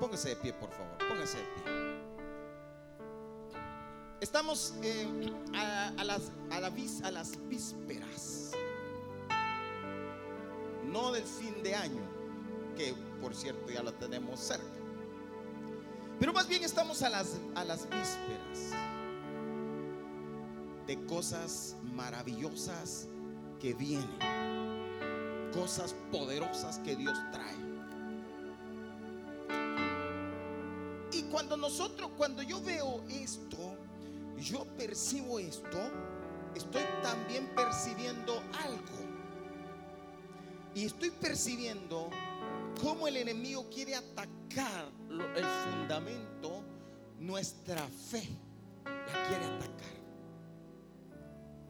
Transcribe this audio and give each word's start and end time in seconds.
Póngase 0.00 0.30
de 0.30 0.36
pie, 0.36 0.52
por 0.54 0.70
favor. 0.70 0.96
Póngase 1.06 1.36
de 1.36 1.44
pie. 1.44 1.80
Estamos 4.20 4.74
eh, 4.82 5.06
a, 5.54 6.04
las, 6.04 6.32
a, 6.50 7.10
las 7.10 7.48
vísperas, 7.48 8.52
no 10.84 11.12
del 11.12 11.24
fin 11.24 11.62
de 11.62 11.74
año, 11.74 12.02
que 12.76 12.94
por 13.20 13.34
cierto 13.34 13.70
ya 13.70 13.82
lo 13.82 13.94
tenemos 13.94 14.38
cerca, 14.40 14.66
pero 16.18 16.34
más 16.34 16.46
bien 16.48 16.64
estamos 16.64 17.02
a 17.02 17.08
las, 17.08 17.38
a 17.54 17.64
las 17.64 17.88
vísperas 17.88 18.72
de 20.86 21.06
cosas 21.06 21.76
maravillosas 21.94 23.08
que 23.58 23.72
vienen, 23.72 24.18
cosas 25.54 25.94
poderosas 26.12 26.78
que 26.80 26.94
Dios 26.94 27.18
trae. 27.32 27.69
Cuando 31.40 31.56
nosotros, 31.56 32.10
cuando 32.18 32.42
yo 32.42 32.60
veo 32.60 33.02
esto, 33.08 33.74
yo 34.38 34.66
percibo 34.76 35.38
esto, 35.38 35.78
estoy 36.54 36.82
también 37.02 37.48
percibiendo 37.54 38.42
algo. 38.62 38.98
Y 40.74 40.84
estoy 40.84 41.10
percibiendo 41.10 42.10
cómo 42.82 43.08
el 43.08 43.16
enemigo 43.16 43.70
quiere 43.70 43.94
atacar 43.94 44.90
el 45.34 45.46
fundamento, 45.64 46.62
nuestra 47.18 47.88
fe. 47.88 48.28
La 48.84 49.28
quiere 49.28 49.46
atacar. 49.46 49.96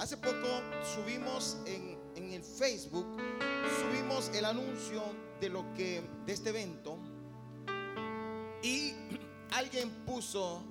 Hace 0.01 0.16
poco 0.16 0.48
subimos 0.96 1.59
en, 1.66 1.96
en 2.16 2.32
el 2.32 2.43
Facebook, 2.43 3.07
subimos 3.80 4.30
el 4.34 4.46
anuncio 4.46 5.01
de 5.41 5.48
lo 5.48 5.73
que, 5.74 6.02
de 6.27 6.32
este 6.32 6.48
evento. 6.48 6.98
Alguien 9.52 9.90
puso 10.06 10.62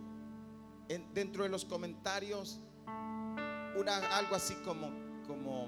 dentro 1.13 1.44
de 1.44 1.49
los 1.49 1.66
comentarios 1.66 2.59
una, 3.75 3.97
algo 4.17 4.35
así 4.35 4.55
como, 4.66 4.89
como, 5.27 5.67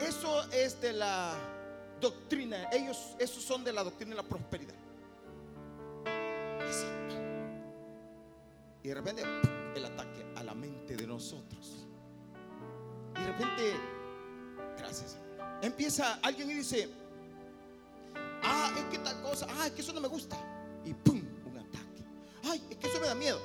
eso 0.00 0.50
es 0.50 0.80
de 0.80 0.92
la 0.92 1.34
doctrina, 2.00 2.68
ellos, 2.72 3.16
esos 3.18 3.42
son 3.42 3.64
de 3.64 3.72
la 3.72 3.84
doctrina 3.84 4.10
de 4.10 4.22
la 4.22 4.28
prosperidad. 4.28 4.74
Y 8.82 8.88
de 8.88 8.94
repente 8.94 9.24
el 9.74 9.84
ataque 9.84 10.24
a 10.36 10.44
la 10.44 10.54
mente 10.54 10.96
de 10.96 11.06
nosotros. 11.08 11.86
Y 13.16 13.20
de 13.20 13.26
repente, 13.26 13.76
gracias, 14.78 15.18
empieza 15.60 16.20
alguien 16.22 16.50
y 16.50 16.54
dice, 16.54 16.88
ah, 18.44 18.72
es 18.78 18.84
que 18.84 18.98
tal 18.98 19.20
cosa, 19.22 19.46
ah, 19.50 19.66
es 19.66 19.72
que 19.72 19.80
eso 19.82 19.92
no 19.92 20.00
me 20.00 20.08
gusta. 20.08 20.36
Me 23.00 23.06
da 23.06 23.14
miedo. 23.14 23.40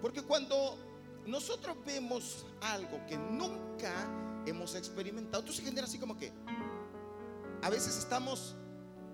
Porque 0.00 0.22
cuando 0.22 0.78
nosotros 1.26 1.76
vemos 1.84 2.46
algo 2.60 3.04
que 3.06 3.16
nunca 3.16 3.92
hemos 4.46 4.74
experimentado, 4.74 5.40
entonces 5.40 5.62
se 5.62 5.68
genera 5.68 5.86
así 5.86 5.98
como 5.98 6.16
que 6.16 6.32
a 7.62 7.68
veces 7.68 7.98
estamos 7.98 8.56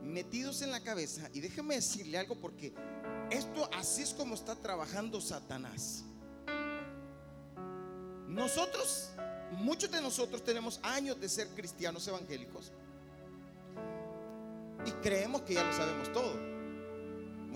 metidos 0.02 0.62
en 0.62 0.70
la 0.70 0.80
cabeza 0.80 1.28
y 1.32 1.40
déjeme 1.40 1.74
decirle 1.74 2.18
algo 2.18 2.36
porque 2.36 2.72
esto 3.30 3.68
así 3.74 4.02
es 4.02 4.14
como 4.14 4.34
está 4.34 4.54
trabajando 4.54 5.20
Satanás. 5.20 6.04
Nosotros, 8.28 9.10
muchos 9.52 9.90
de 9.90 10.00
nosotros 10.00 10.44
tenemos 10.44 10.78
años 10.82 11.20
de 11.20 11.28
ser 11.28 11.48
cristianos 11.48 12.06
evangélicos 12.06 12.70
y 14.84 14.90
creemos 15.02 15.42
que 15.42 15.54
ya 15.54 15.64
lo 15.64 15.72
sabemos 15.72 16.12
todo. 16.12 16.55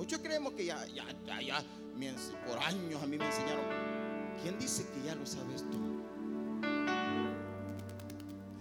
Muchos 0.00 0.20
creemos 0.20 0.54
que 0.54 0.64
ya, 0.64 0.82
ya, 0.86 1.04
ya, 1.26 1.42
ya 1.42 1.62
por 2.46 2.58
años 2.58 3.02
a 3.02 3.06
mí 3.06 3.18
me 3.18 3.26
enseñaron. 3.26 3.66
¿Quién 4.42 4.58
dice 4.58 4.86
que 4.94 5.02
ya 5.02 5.14
lo 5.14 5.26
sabes 5.26 5.62
tú? 5.70 5.78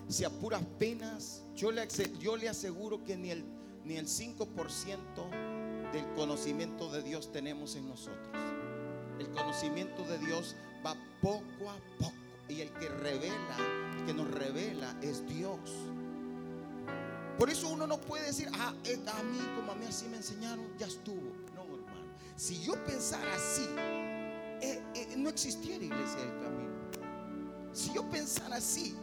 Si 0.09 0.25
a 0.25 0.29
puras 0.29 0.61
penas, 0.77 1.43
yo 1.55 1.71
le, 1.71 2.49
aseguro 2.49 3.05
que 3.05 3.15
ni 3.15 3.29
el, 3.31 3.45
ni 3.85 3.95
el 3.95 4.07
5% 4.07 5.93
del 5.93 6.05
conocimiento 6.15 6.91
de 6.91 7.03
Dios 7.03 7.31
tenemos 7.31 7.77
en 7.77 7.87
nosotros. 7.87 8.43
El 9.17 9.29
conocimiento 9.29 10.03
de 10.03 10.17
Dios 10.17 10.57
va 10.85 10.93
poco 11.21 11.69
a 11.69 11.77
poco. 11.99 12.13
Y 12.49 12.59
el 12.59 12.69
que 12.71 12.89
revela, 12.89 13.57
el 13.97 14.05
que 14.05 14.13
nos 14.13 14.29
revela 14.29 14.93
es 15.01 15.25
Dios. 15.25 15.59
Por 17.39 17.49
eso 17.49 17.69
uno 17.69 17.87
no 17.87 18.01
puede 18.01 18.25
decir, 18.25 18.49
ah, 18.53 18.67
a 18.67 19.23
mí 19.23 19.39
como 19.55 19.71
a 19.71 19.75
mí 19.75 19.85
así 19.87 20.07
me 20.09 20.17
enseñaron, 20.17 20.77
ya 20.77 20.87
estuvo. 20.87 21.31
Si 22.35 22.61
yo 22.61 22.73
pensara 22.85 23.33
así, 23.33 23.65
eh, 24.61 24.83
eh, 24.93 25.13
no 25.15 25.29
existiera 25.29 25.83
iglesia 25.83 26.19
del 26.19 26.41
camino. 26.41 26.73
Si 27.71 27.93
yo 27.93 28.09
pensara 28.09 28.57
así, 28.57 28.93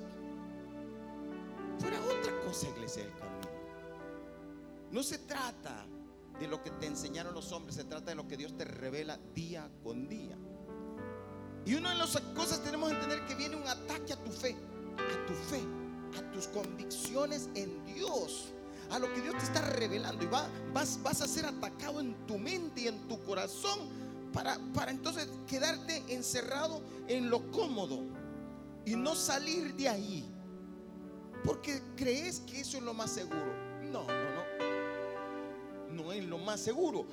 fuera 1.79 1.99
otra 2.03 2.39
cosa 2.45 2.69
iglesia 2.69 3.05
del 3.05 3.13
camino. 3.15 3.49
No 4.91 5.03
se 5.03 5.19
trata 5.19 5.87
de 6.39 6.47
lo 6.47 6.63
que 6.63 6.71
te 6.73 6.87
enseñaron 6.87 7.33
los 7.33 7.53
hombres, 7.53 7.75
se 7.77 7.85
trata 7.85 8.11
de 8.11 8.17
lo 8.17 8.29
que 8.29 8.37
Dios 8.37 8.55
te 8.55 8.67
revela 8.67 9.19
día 9.35 9.71
con 9.83 10.09
día. 10.09 10.37
Y 11.65 11.75
una 11.75 11.93
de 11.93 11.97
las 11.97 12.21
cosas 12.35 12.63
tenemos 12.63 12.91
que 12.91 12.97
entender 12.97 13.25
que 13.25 13.35
viene 13.35 13.57
un 13.57 13.67
ataque 13.67 14.13
a 14.13 14.23
tu 14.23 14.31
fe, 14.31 14.55
a 14.99 15.27
tu 15.27 15.33
fe, 15.33 15.63
a 16.19 16.31
tus 16.33 16.49
convicciones 16.49 17.49
en 17.55 17.85
Dios 17.85 18.53
a 18.91 18.99
lo 18.99 19.13
que 19.13 19.21
Dios 19.21 19.37
te 19.39 19.45
está 19.45 19.61
revelando 19.63 20.25
y 20.25 20.29
va, 20.29 20.49
vas, 20.73 21.03
vas 21.03 21.21
a 21.21 21.29
ser 21.29 21.47
atacado 21.47 22.01
en 22.01 22.15
tu 22.27 22.39
mente 22.39 22.83
y 22.83 22.89
en 22.89 23.09
tu 23.09 23.21
corazón 23.25 23.81
para, 24.33 24.59
para 24.75 24.91
entonces 24.91 25.29
quedarte 25.47 26.03
encerrado 26.09 26.83
en 27.09 27.31
lo 27.31 27.51
cómodo 27.51 28.03
y 28.85 28.95
no 28.95 29.15
salir 29.15 29.75
de 29.75 29.89
ahí. 29.89 30.25
Porque 31.45 31.83
crees 31.97 32.41
que 32.41 32.61
eso 32.61 32.79
es 32.79 32.83
lo 32.83 32.95
más 32.95 33.11
seguro. 33.11 33.53
No, 33.83 34.05
no, 34.05 34.31
no. 34.35 36.05
No 36.05 36.13
es 36.13 36.25
lo 36.25 36.39
más 36.39 36.61
seguro. 36.61 37.07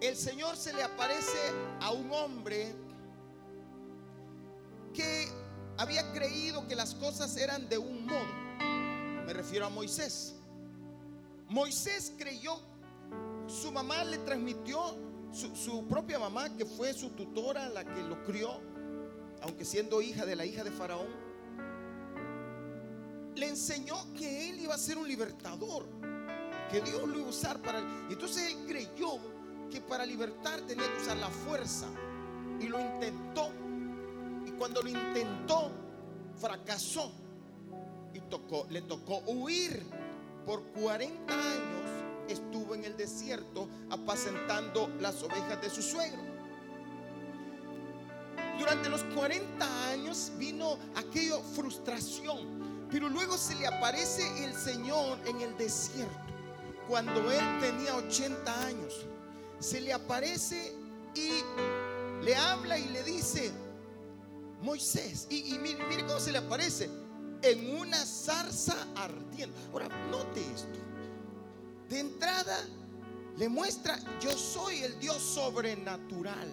El 0.00 0.16
Señor 0.16 0.56
se 0.56 0.72
le 0.72 0.82
aparece 0.82 1.52
a 1.80 1.92
un 1.92 2.10
hombre 2.12 2.74
que 4.92 5.28
había 5.82 6.12
creído 6.12 6.66
que 6.68 6.76
las 6.76 6.94
cosas 6.94 7.36
eran 7.36 7.68
de 7.68 7.76
un 7.76 8.06
modo. 8.06 9.24
Me 9.26 9.32
refiero 9.32 9.66
a 9.66 9.68
Moisés. 9.68 10.36
Moisés 11.48 12.12
creyó, 12.16 12.56
su 13.48 13.72
mamá 13.72 14.04
le 14.04 14.18
transmitió, 14.18 14.96
su, 15.32 15.84
propia 15.88 16.20
mamá, 16.20 16.56
que 16.56 16.64
fue 16.64 16.94
su 16.94 17.10
tutora, 17.10 17.68
la 17.68 17.84
que 17.84 18.00
lo 18.02 18.22
crió, 18.22 18.60
aunque 19.42 19.64
siendo 19.64 20.00
hija 20.00 20.24
de 20.24 20.36
la 20.36 20.46
hija 20.46 20.62
de 20.62 20.70
Faraón, 20.70 21.08
le 23.34 23.48
enseñó 23.48 23.96
que 24.14 24.50
él 24.50 24.60
iba 24.60 24.74
a 24.74 24.78
ser 24.78 24.98
un 24.98 25.08
libertador, 25.08 25.88
que 26.70 26.80
Dios 26.80 27.08
lo 27.08 27.18
iba 27.18 27.26
a 27.26 27.30
usar 27.30 27.60
para 27.60 27.80
entonces 28.08 28.52
él 28.52 28.66
creyó 28.68 29.18
que 29.68 29.80
para 29.80 30.06
libertar 30.06 30.60
tenía 30.60 30.86
que 30.94 31.02
usar 31.02 31.16
la 31.16 31.30
fuerza. 31.30 31.86
Y 32.60 32.68
lo 32.68 32.78
intentó. 32.78 33.61
Cuando 34.62 34.80
lo 34.80 34.90
intentó, 34.90 35.72
fracasó. 36.40 37.10
Y 38.14 38.20
tocó, 38.20 38.64
le 38.70 38.82
tocó 38.82 39.18
huir 39.26 39.84
por 40.46 40.62
40 40.66 41.34
años 41.34 41.82
estuvo 42.28 42.76
en 42.76 42.84
el 42.84 42.96
desierto 42.96 43.68
apacentando 43.90 44.88
las 45.00 45.20
ovejas 45.24 45.60
de 45.60 45.68
su 45.68 45.82
suegro. 45.82 46.22
Durante 48.56 48.88
los 48.88 49.02
40 49.16 49.88
años 49.90 50.30
vino 50.38 50.78
aquella 50.94 51.38
frustración, 51.56 52.86
pero 52.88 53.08
luego 53.08 53.36
se 53.36 53.56
le 53.56 53.66
aparece 53.66 54.44
el 54.44 54.54
Señor 54.54 55.18
en 55.26 55.40
el 55.40 55.58
desierto, 55.58 56.12
cuando 56.86 57.32
él 57.32 57.58
tenía 57.60 57.96
80 57.96 58.64
años. 58.64 59.06
Se 59.58 59.80
le 59.80 59.92
aparece 59.92 60.72
y 61.16 62.24
le 62.24 62.36
habla 62.36 62.78
y 62.78 62.88
le 62.90 63.02
dice, 63.02 63.52
Moisés, 64.62 65.26
y, 65.28 65.58
mire, 65.58 65.84
mire 65.88 66.06
cómo 66.06 66.20
se 66.20 66.30
le 66.30 66.38
aparece, 66.38 66.88
en 67.42 67.76
una 67.76 67.98
zarza 68.06 68.76
ardiente. 68.94 69.58
Ahora, 69.72 69.88
note 70.08 70.40
esto. 70.54 70.78
De 71.88 71.98
entrada, 71.98 72.56
le 73.36 73.48
muestra, 73.48 73.98
yo 74.20 74.30
soy 74.30 74.78
el 74.84 74.98
Dios 75.00 75.20
sobrenatural. 75.20 76.48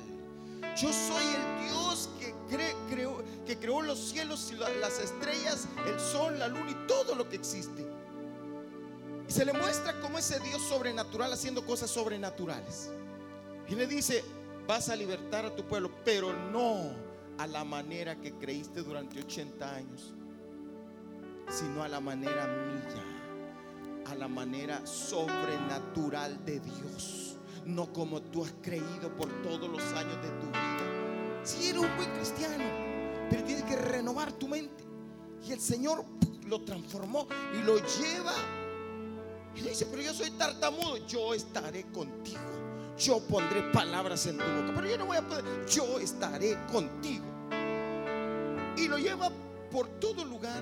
Yo 0.75 0.91
soy 0.91 1.23
el 1.23 1.67
Dios 1.67 2.09
que, 2.19 2.75
creó, 2.89 3.23
que 3.45 3.57
creó 3.57 3.81
los 3.83 3.99
cielos 3.99 4.51
y 4.51 4.55
las 4.55 4.99
estrellas, 4.99 5.67
el 5.85 5.99
sol, 5.99 6.37
la 6.39 6.47
luna 6.47 6.71
y 6.71 6.87
todo 6.87 7.13
lo 7.15 7.29
que 7.29 7.35
existe. 7.35 7.85
Y 9.27 9.31
se 9.31 9.45
le 9.45 9.53
muestra 9.53 9.99
como 10.01 10.17
ese 10.17 10.39
Dios 10.39 10.61
sobrenatural 10.63 11.31
haciendo 11.31 11.63
cosas 11.63 11.91
sobrenaturales. 11.91 12.89
Y 13.67 13.75
le 13.75 13.85
dice, 13.85 14.23
vas 14.67 14.89
a 14.89 14.95
libertar 14.95 15.45
a 15.45 15.55
tu 15.55 15.63
pueblo, 15.63 15.91
pero 16.03 16.33
no 16.51 17.08
a 17.39 17.47
la 17.47 17.63
manera 17.63 18.15
que 18.21 18.33
creíste 18.33 18.83
durante 18.83 19.19
80 19.19 19.75
años 19.75 20.13
sino 21.49 21.83
a 21.83 21.87
la 21.87 21.99
manera 21.99 22.47
mía, 22.47 24.03
a 24.05 24.15
la 24.15 24.27
manera 24.27 24.85
sobrenatural 24.85 26.45
de 26.45 26.59
Dios, 26.59 27.37
no 27.65 27.91
como 27.91 28.21
tú 28.21 28.45
has 28.45 28.53
creído 28.61 29.15
por 29.17 29.29
todos 29.41 29.69
los 29.69 29.81
años 29.93 30.21
de 30.21 30.29
tu 30.29 30.47
vida. 30.47 31.43
Si 31.43 31.67
eres 31.67 31.81
un 31.81 31.95
buen 31.97 32.11
cristiano, 32.11 32.63
pero 33.29 33.43
tienes 33.43 33.63
que 33.63 33.75
renovar 33.75 34.31
tu 34.33 34.47
mente. 34.47 34.83
Y 35.47 35.51
el 35.51 35.59
Señor 35.59 36.03
lo 36.45 36.61
transformó 36.61 37.27
y 37.53 37.63
lo 37.63 37.77
lleva. 37.77 38.33
Y 39.55 39.61
dice, 39.61 39.87
pero 39.87 40.01
yo 40.01 40.13
soy 40.13 40.31
tartamudo, 40.31 40.97
yo 41.07 41.33
estaré 41.33 41.83
contigo. 41.91 42.58
Yo 42.99 43.21
pondré 43.21 43.61
palabras 43.71 44.25
en 44.27 44.37
tu 44.37 44.43
boca, 44.43 44.73
pero 44.75 44.89
yo 44.89 44.97
no 44.97 45.05
voy 45.05 45.17
a 45.17 45.21
poder, 45.21 45.45
yo 45.67 45.99
estaré 45.99 46.57
contigo. 46.69 47.23
Y 48.75 48.89
lo 48.89 48.97
lleva 48.97 49.31
por 49.71 49.87
todo 49.99 50.25
lugar 50.25 50.61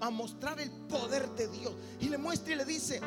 a, 0.00 0.10
mostrar 0.10 0.60
el 0.60 0.70
poder 0.70 1.28
de 1.30 1.48
Dios. 1.48 1.72
Y 2.00 2.08
le 2.08 2.18
muestra 2.18 2.54
y 2.54 2.56
le 2.56 2.64
dice, 2.64 3.00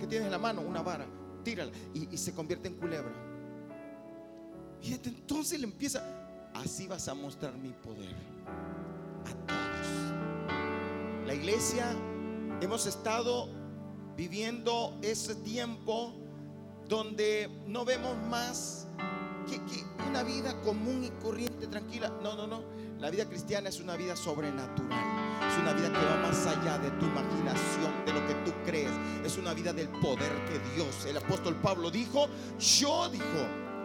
que 0.00 0.06
tienes 0.08 0.26
en 0.26 0.32
la 0.32 0.38
mano? 0.38 0.60
Una 0.62 0.82
vara, 0.82 1.06
tírala. 1.44 1.70
Y, 1.94 2.12
y 2.12 2.18
se 2.18 2.34
convierte 2.34 2.66
en 2.66 2.74
culebra. 2.74 3.12
Y 4.82 4.94
entonces 4.94 5.60
le 5.60 5.66
empieza, 5.66 6.02
así 6.54 6.88
vas 6.88 7.06
a 7.06 7.14
mostrar 7.14 7.56
mi 7.56 7.70
poder 7.70 8.14
a 9.24 9.46
todos. 9.46 9.68
La 11.26 11.34
iglesia 11.34 11.94
hemos 12.60 12.86
estado 12.86 13.48
viviendo 14.16 14.98
ese 15.02 15.36
tiempo 15.36 16.12
donde 16.88 17.48
no 17.66 17.84
vemos 17.84 18.16
más 18.28 18.86
que, 19.46 19.58
una 20.08 20.22
vida 20.22 20.58
común 20.62 21.04
y 21.04 21.10
corriente, 21.22 21.66
tranquila. 21.66 22.12
No, 22.22 22.34
no, 22.34 22.46
no. 22.46 22.62
La 22.98 23.10
vida 23.10 23.26
cristiana 23.26 23.68
es 23.68 23.78
una 23.80 23.96
vida 23.96 24.16
sobrenatural. 24.16 25.38
Es 25.48 25.58
una 25.58 25.72
vida 25.72 25.92
que 25.92 26.04
va 26.04 26.16
más 26.16 26.46
allá 26.46 26.78
de 26.78 26.90
tu 26.92 27.06
imaginación, 27.06 28.04
de 28.04 28.12
lo 28.12 28.26
que 28.26 28.34
tú 28.44 28.52
crees. 28.64 28.90
Es 29.24 29.36
una 29.36 29.54
vida 29.54 29.72
del 29.72 29.88
poder 29.88 30.32
que 30.46 30.58
Dios. 30.74 31.04
El 31.06 31.18
apóstol 31.18 31.54
Pablo 31.56 31.90
dijo, 31.90 32.26
yo 32.58 33.08
dijo, 33.08 33.24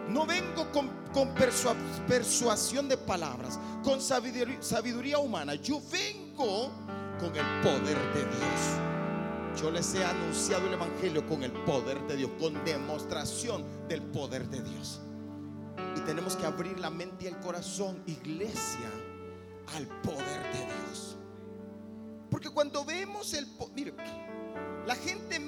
no 0.08 0.26
vengo 0.26 0.70
con, 0.72 1.34
persuasión 1.34 2.88
de 2.88 2.96
palabras, 2.96 3.58
con 3.82 4.00
sabiduría, 4.00 5.18
humana. 5.18 5.54
Yo 5.54 5.80
vengo 5.92 6.70
con 7.20 7.36
el 7.36 7.62
poder 7.62 7.98
de 8.14 8.20
Dios. 8.20 8.93
Yo 9.56 9.70
les 9.70 9.94
he 9.94 10.04
anunciado 10.04 10.66
el 10.66 10.74
Evangelio 10.74 11.26
con 11.26 11.44
el 11.44 11.52
poder 11.52 12.00
de 12.08 12.16
Dios, 12.16 12.30
con 12.40 12.64
demostración 12.64 13.64
del 13.88 14.02
poder 14.02 14.48
de 14.48 14.60
Dios. 14.62 15.00
Y 15.96 16.00
tenemos 16.00 16.34
que 16.36 16.44
abrir 16.44 16.78
la 16.80 16.90
mente 16.90 17.24
y 17.24 17.28
el 17.28 17.38
corazón, 17.38 18.02
iglesia, 18.06 18.90
al 19.76 19.86
poder 20.02 20.42
de 20.52 20.58
Dios. 20.58 21.16
Porque 22.30 22.50
cuando 22.50 22.84
vemos 22.84 23.32
el... 23.34 23.46
Mire, 23.74 23.94
la 24.86 24.96
gente 24.96 25.40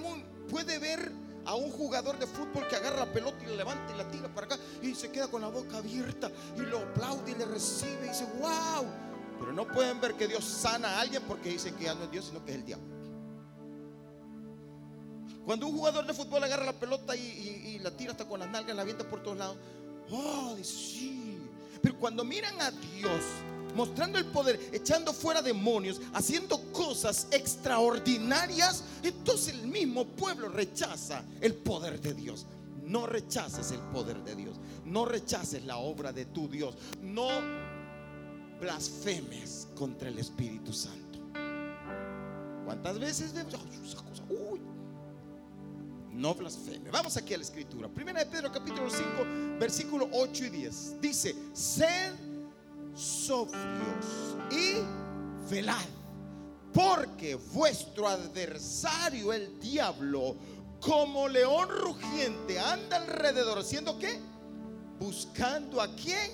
puede 0.48 0.78
ver 0.78 1.12
a 1.44 1.56
un 1.56 1.70
jugador 1.70 2.18
de 2.18 2.26
fútbol 2.26 2.66
que 2.68 2.76
agarra 2.76 3.06
la 3.06 3.12
pelota 3.12 3.38
y 3.42 3.46
la 3.46 3.56
levanta 3.56 3.92
y 3.92 3.98
la 3.98 4.08
tira 4.08 4.32
para 4.32 4.46
acá 4.46 4.58
y 4.82 4.94
se 4.94 5.10
queda 5.10 5.28
con 5.28 5.42
la 5.42 5.48
boca 5.48 5.78
abierta 5.78 6.30
y 6.56 6.60
lo 6.60 6.78
aplaude 6.78 7.32
y 7.32 7.34
le 7.34 7.44
recibe 7.44 8.06
y 8.06 8.08
dice, 8.08 8.26
wow. 8.38 8.84
Pero 9.40 9.52
no 9.52 9.66
pueden 9.66 10.00
ver 10.00 10.14
que 10.14 10.28
Dios 10.28 10.44
sana 10.44 10.90
a 10.90 11.00
alguien 11.00 11.22
porque 11.24 11.50
dicen 11.50 11.74
que 11.74 11.84
ya 11.84 11.94
no 11.94 12.04
es 12.04 12.10
Dios, 12.10 12.26
sino 12.26 12.44
que 12.44 12.52
es 12.52 12.58
el 12.58 12.64
diablo. 12.64 12.95
Cuando 15.46 15.68
un 15.68 15.76
jugador 15.76 16.04
de 16.04 16.12
fútbol 16.12 16.42
agarra 16.42 16.66
la 16.66 16.72
pelota 16.72 17.14
y, 17.14 17.78
la 17.80 17.92
tira 17.92 18.10
hasta 18.10 18.24
con 18.24 18.40
las 18.40 18.50
nalgas, 18.50 18.74
la 18.74 18.82
avienta 18.82 19.08
por 19.08 19.22
todos 19.22 19.38
lados, 19.38 19.56
oh, 20.10 20.56
sí. 20.60 21.38
Pero 21.80 21.96
cuando 22.00 22.24
miran 22.24 22.60
a 22.60 22.72
Dios, 22.72 23.22
mostrando 23.76 24.18
el 24.18 24.24
poder, 24.24 24.58
echando 24.72 25.12
fuera 25.12 25.40
demonios, 25.40 26.00
haciendo 26.14 26.60
cosas 26.72 27.28
extraordinarias, 27.30 28.82
entonces 29.04 29.54
el 29.54 29.68
mismo 29.68 30.04
pueblo 30.04 30.48
rechaza 30.48 31.22
el 31.40 31.54
poder 31.54 32.00
de 32.00 32.14
Dios. 32.14 32.44
No 32.82 33.06
rechaces 33.06 33.70
el 33.70 33.80
poder 33.92 34.24
de 34.24 34.34
Dios. 34.34 34.56
No 34.84 35.04
rechaces 35.04 35.64
la 35.64 35.76
obra 35.76 36.12
de 36.12 36.24
tu 36.24 36.48
Dios. 36.48 36.74
No 37.02 37.28
blasfemes 38.60 39.68
contra 39.76 40.08
el 40.08 40.18
Espíritu 40.18 40.72
Santo. 40.72 41.20
¿Cuántas 42.64 42.98
veces 42.98 43.32
vemos 43.32 43.54
Uy, 44.28 44.55
no 46.16 46.34
blasfeme. 46.34 46.90
Vamos 46.90 47.16
aquí 47.16 47.34
a 47.34 47.36
la 47.36 47.44
escritura. 47.44 47.88
Primera 47.88 48.20
de 48.20 48.26
Pedro 48.26 48.50
capítulo 48.50 48.88
5, 48.88 49.58
versículo 49.58 50.08
8 50.12 50.44
y 50.46 50.48
10. 50.48 51.00
Dice, 51.00 51.34
sed 51.52 52.12
sobrios 52.94 54.36
y 54.50 54.76
velad, 55.50 55.84
porque 56.72 57.34
vuestro 57.34 58.08
adversario 58.08 59.32
el 59.32 59.60
diablo, 59.60 60.36
como 60.80 61.28
león 61.28 61.68
rugiente, 61.68 62.58
anda 62.58 62.96
alrededor, 62.96 63.58
haciendo 63.58 63.98
qué? 63.98 64.18
Buscando 64.98 65.80
a 65.80 65.94
quien 65.94 66.30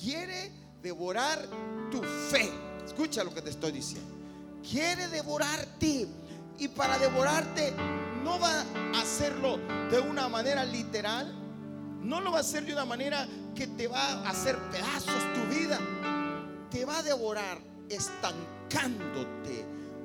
quiere 0.00 0.50
devorar 0.82 1.46
tu 1.90 2.02
fe. 2.02 2.50
Escucha 2.84 3.22
lo 3.22 3.32
que 3.32 3.42
te 3.42 3.50
estoy 3.50 3.72
diciendo. 3.72 4.14
Quiere 4.68 5.08
devorarte. 5.08 6.08
Y 6.60 6.66
para 6.66 6.98
devorarte 6.98 7.72
no 8.24 8.38
va 8.38 8.64
a 8.94 9.00
hacerlo 9.00 9.58
de 9.90 10.00
una 10.00 10.28
manera 10.28 10.64
literal, 10.64 11.34
no 12.00 12.20
lo 12.20 12.32
va 12.32 12.38
a 12.38 12.40
hacer 12.40 12.64
de 12.64 12.72
una 12.72 12.84
manera 12.84 13.26
que 13.54 13.66
te 13.66 13.88
va 13.88 14.00
a 14.00 14.30
hacer 14.30 14.56
pedazos 14.70 15.14
tu 15.34 15.54
vida. 15.54 15.78
Te 16.70 16.84
va 16.84 16.98
a 16.98 17.02
devorar 17.02 17.58
estancándote, 17.88 19.64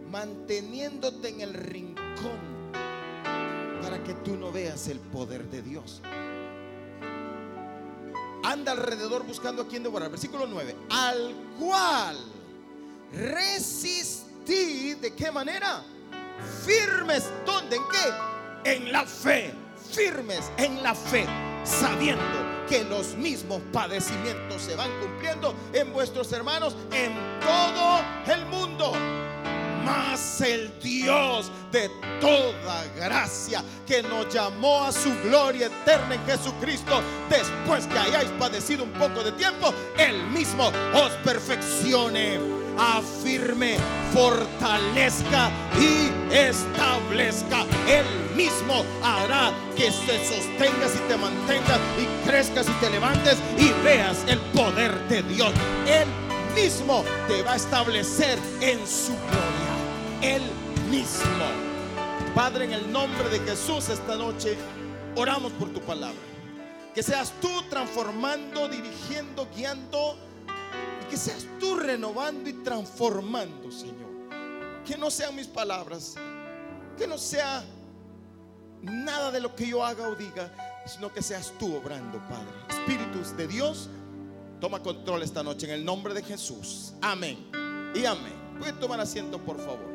manteniéndote 0.09 1.29
en 1.29 1.41
el 1.41 1.53
rincón 1.53 2.53
para 3.81 4.01
que 4.03 4.13
tú 4.15 4.37
no 4.37 4.51
veas 4.51 4.87
el 4.87 4.99
poder 4.99 5.49
de 5.49 5.61
Dios. 5.61 6.01
Anda 8.43 8.73
alrededor 8.73 9.25
buscando 9.25 9.61
a 9.61 9.67
quien 9.67 9.83
devorar. 9.83 10.09
Versículo 10.09 10.45
9. 10.45 10.75
Al 10.89 11.33
cual 11.59 12.17
resistí. 13.13 14.95
¿De 14.95 15.13
qué 15.15 15.31
manera? 15.31 15.83
Firmes. 16.65 17.29
¿Dónde? 17.45 17.77
¿En 17.77 17.83
qué? 17.89 18.71
En 18.75 18.91
la 18.91 19.05
fe. 19.05 19.53
Firmes 19.91 20.51
en 20.57 20.81
la 20.81 20.95
fe. 20.95 21.25
Sabiendo 21.63 22.23
que 22.67 22.83
los 22.85 23.15
mismos 23.15 23.61
padecimientos 23.71 24.61
se 24.61 24.75
van 24.75 24.89
cumpliendo 25.01 25.53
en 25.73 25.91
vuestros 25.93 26.31
hermanos 26.31 26.75
en 26.91 27.13
todo 27.39 28.01
el 28.33 28.45
mundo. 28.47 28.93
Mas 29.83 30.39
el 30.39 30.79
Dios 30.79 31.51
de 31.71 31.89
toda 32.21 32.85
gracia 32.95 33.61
que 33.85 34.01
nos 34.01 34.33
llamó 34.33 34.85
a 34.85 34.91
su 34.93 35.13
gloria 35.23 35.67
eterna 35.67 36.15
en 36.15 36.25
Jesucristo, 36.25 37.01
después 37.29 37.85
que 37.87 37.99
hayáis 37.99 38.29
padecido 38.39 38.85
un 38.85 38.93
poco 38.93 39.23
de 39.23 39.33
tiempo, 39.33 39.73
Él 39.97 40.23
mismo 40.27 40.71
os 40.93 41.11
perfeccione, 41.23 42.39
afirme, 42.77 43.77
fortalezca 44.13 45.49
y 45.79 46.35
establezca. 46.35 47.65
Él 47.87 48.05
mismo 48.35 48.83
hará 49.03 49.51
que 49.75 49.91
se 49.91 50.17
sostengas 50.25 50.95
y 50.95 51.07
te 51.07 51.17
mantengas 51.17 51.79
y 51.99 52.27
crezcas 52.27 52.67
y 52.67 52.73
te 52.73 52.89
levantes 52.89 53.37
y 53.57 53.71
veas 53.83 54.23
el 54.27 54.39
poder 54.39 54.97
de 55.07 55.23
Dios. 55.23 55.51
Él 55.87 56.07
mismo 56.55 57.03
te 57.27 57.41
va 57.43 57.53
a 57.53 57.55
establecer 57.55 58.37
en 58.61 58.79
su 58.87 59.13
gloria. 59.13 60.35
Él 60.35 60.41
mismo. 60.89 61.45
Padre, 62.35 62.65
en 62.65 62.73
el 62.73 62.91
nombre 62.91 63.29
de 63.29 63.39
Jesús 63.39 63.89
esta 63.89 64.15
noche, 64.15 64.57
oramos 65.15 65.51
por 65.53 65.69
tu 65.69 65.81
palabra. 65.81 66.17
Que 66.93 67.03
seas 67.03 67.33
tú 67.41 67.49
transformando, 67.69 68.67
dirigiendo, 68.67 69.47
guiando. 69.55 70.15
Que 71.09 71.17
seas 71.17 71.45
tú 71.59 71.75
renovando 71.75 72.49
y 72.49 72.53
transformando, 72.53 73.71
Señor. 73.71 74.11
Que 74.85 74.97
no 74.97 75.11
sean 75.11 75.35
mis 75.35 75.47
palabras. 75.47 76.15
Que 76.97 77.07
no 77.07 77.17
sea 77.17 77.63
nada 78.83 79.31
de 79.31 79.39
lo 79.39 79.55
que 79.55 79.67
yo 79.67 79.83
haga 79.83 80.07
o 80.07 80.15
diga, 80.15 80.83
sino 80.85 81.11
que 81.11 81.21
seas 81.21 81.53
tú 81.57 81.75
obrando, 81.75 82.19
Padre. 82.27 82.51
Espíritus 82.69 83.35
de 83.37 83.47
Dios, 83.47 83.89
toma 84.59 84.81
control 84.81 85.23
esta 85.23 85.41
noche 85.41 85.65
en 85.65 85.73
el 85.73 85.85
nombre 85.85 86.13
de 86.13 86.21
Jesús. 86.21 86.93
Amén 87.01 87.49
y 87.95 88.05
amén. 88.05 88.33
Puede 88.59 88.73
tomar 88.73 88.99
asiento, 88.99 89.39
por 89.39 89.57
favor. 89.57 89.93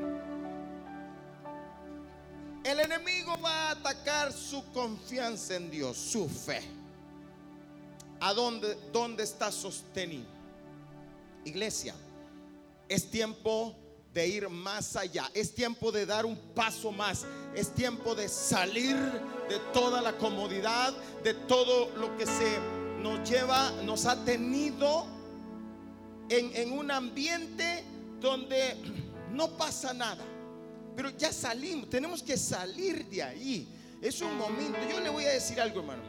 El 2.65 2.81
enemigo 2.81 3.37
va 3.43 3.69
a 3.69 3.71
atacar 3.73 4.33
su 4.33 4.65
confianza 4.73 5.55
en 5.55 5.71
Dios, 5.71 5.97
su 5.97 6.29
fe. 6.29 6.61
¿A 8.21 8.35
dónde, 8.35 8.77
dónde 8.93 9.23
está 9.23 9.53
sostenido? 9.53 10.38
Iglesia, 11.49 11.95
es 12.89 13.11
tiempo 13.11 13.77
de 14.13 14.27
ir 14.27 14.49
más 14.49 14.97
allá. 14.97 15.31
Es 15.35 15.55
tiempo 15.55 15.93
de 15.93 16.07
dar 16.07 16.27
un 16.27 16.37
paso 16.55 16.91
más. 16.91 17.27
Es 17.55 17.75
tiempo 17.75 18.15
de 18.15 18.29
salir 18.29 18.97
de 19.49 19.59
toda 19.73 20.01
la 20.01 20.17
comodidad, 20.17 20.95
de 21.23 21.35
todo 21.35 21.91
lo 21.97 22.17
que 22.17 22.27
se 22.27 22.59
nos 23.01 23.29
lleva, 23.29 23.71
nos 23.85 24.07
ha 24.07 24.25
tenido 24.25 25.07
en, 26.29 26.73
un 26.73 26.91
ambiente 26.91 27.85
donde 28.21 28.77
no 29.33 29.57
pasa 29.57 29.95
nada. 29.95 30.25
pero 30.97 31.11
ya 31.11 31.33
salimos, 31.33 31.89
tenemos 31.89 32.23
que 32.23 32.37
salir 32.37 33.07
de 33.07 33.23
ahí. 33.23 33.69
Es 34.03 34.21
un 34.21 34.37
momento. 34.37 34.79
Yo 34.91 35.01
le 35.01 35.11
voy 35.11 35.25
a 35.25 35.31
decir 35.31 35.61
algo, 35.61 35.81
hermano. 35.81 36.03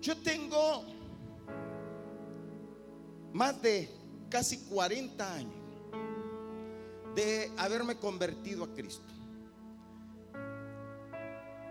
Yo 0.00 0.16
tengo 0.18 0.84
más 3.34 3.60
de 3.60 3.90
casi 4.30 4.58
40 4.58 5.34
años 5.34 5.54
de 7.16 7.52
haberme 7.56 7.96
convertido 7.96 8.64
a 8.64 8.68
Cristo. 8.68 9.02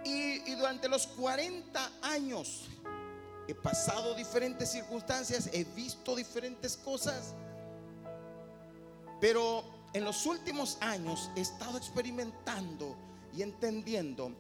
Y, 0.05 0.55
durante 0.55 0.87
los 0.87 1.07
40 1.07 1.91
años 2.01 2.67
he 3.47 3.55
pasado 3.55 4.13
diferentes 4.13 4.71
circunstancias, 4.71 5.49
he 5.51 5.63
visto 5.63 6.15
diferentes 6.15 6.77
cosas, 6.77 7.33
pero 9.19 9.63
en 9.93 10.03
los 10.03 10.25
últimos 10.25 10.77
años 10.81 11.29
he 11.35 11.41
estado 11.41 11.77
experimentando 11.77 12.95
y 13.33 13.41
entendiendo 13.41 14.31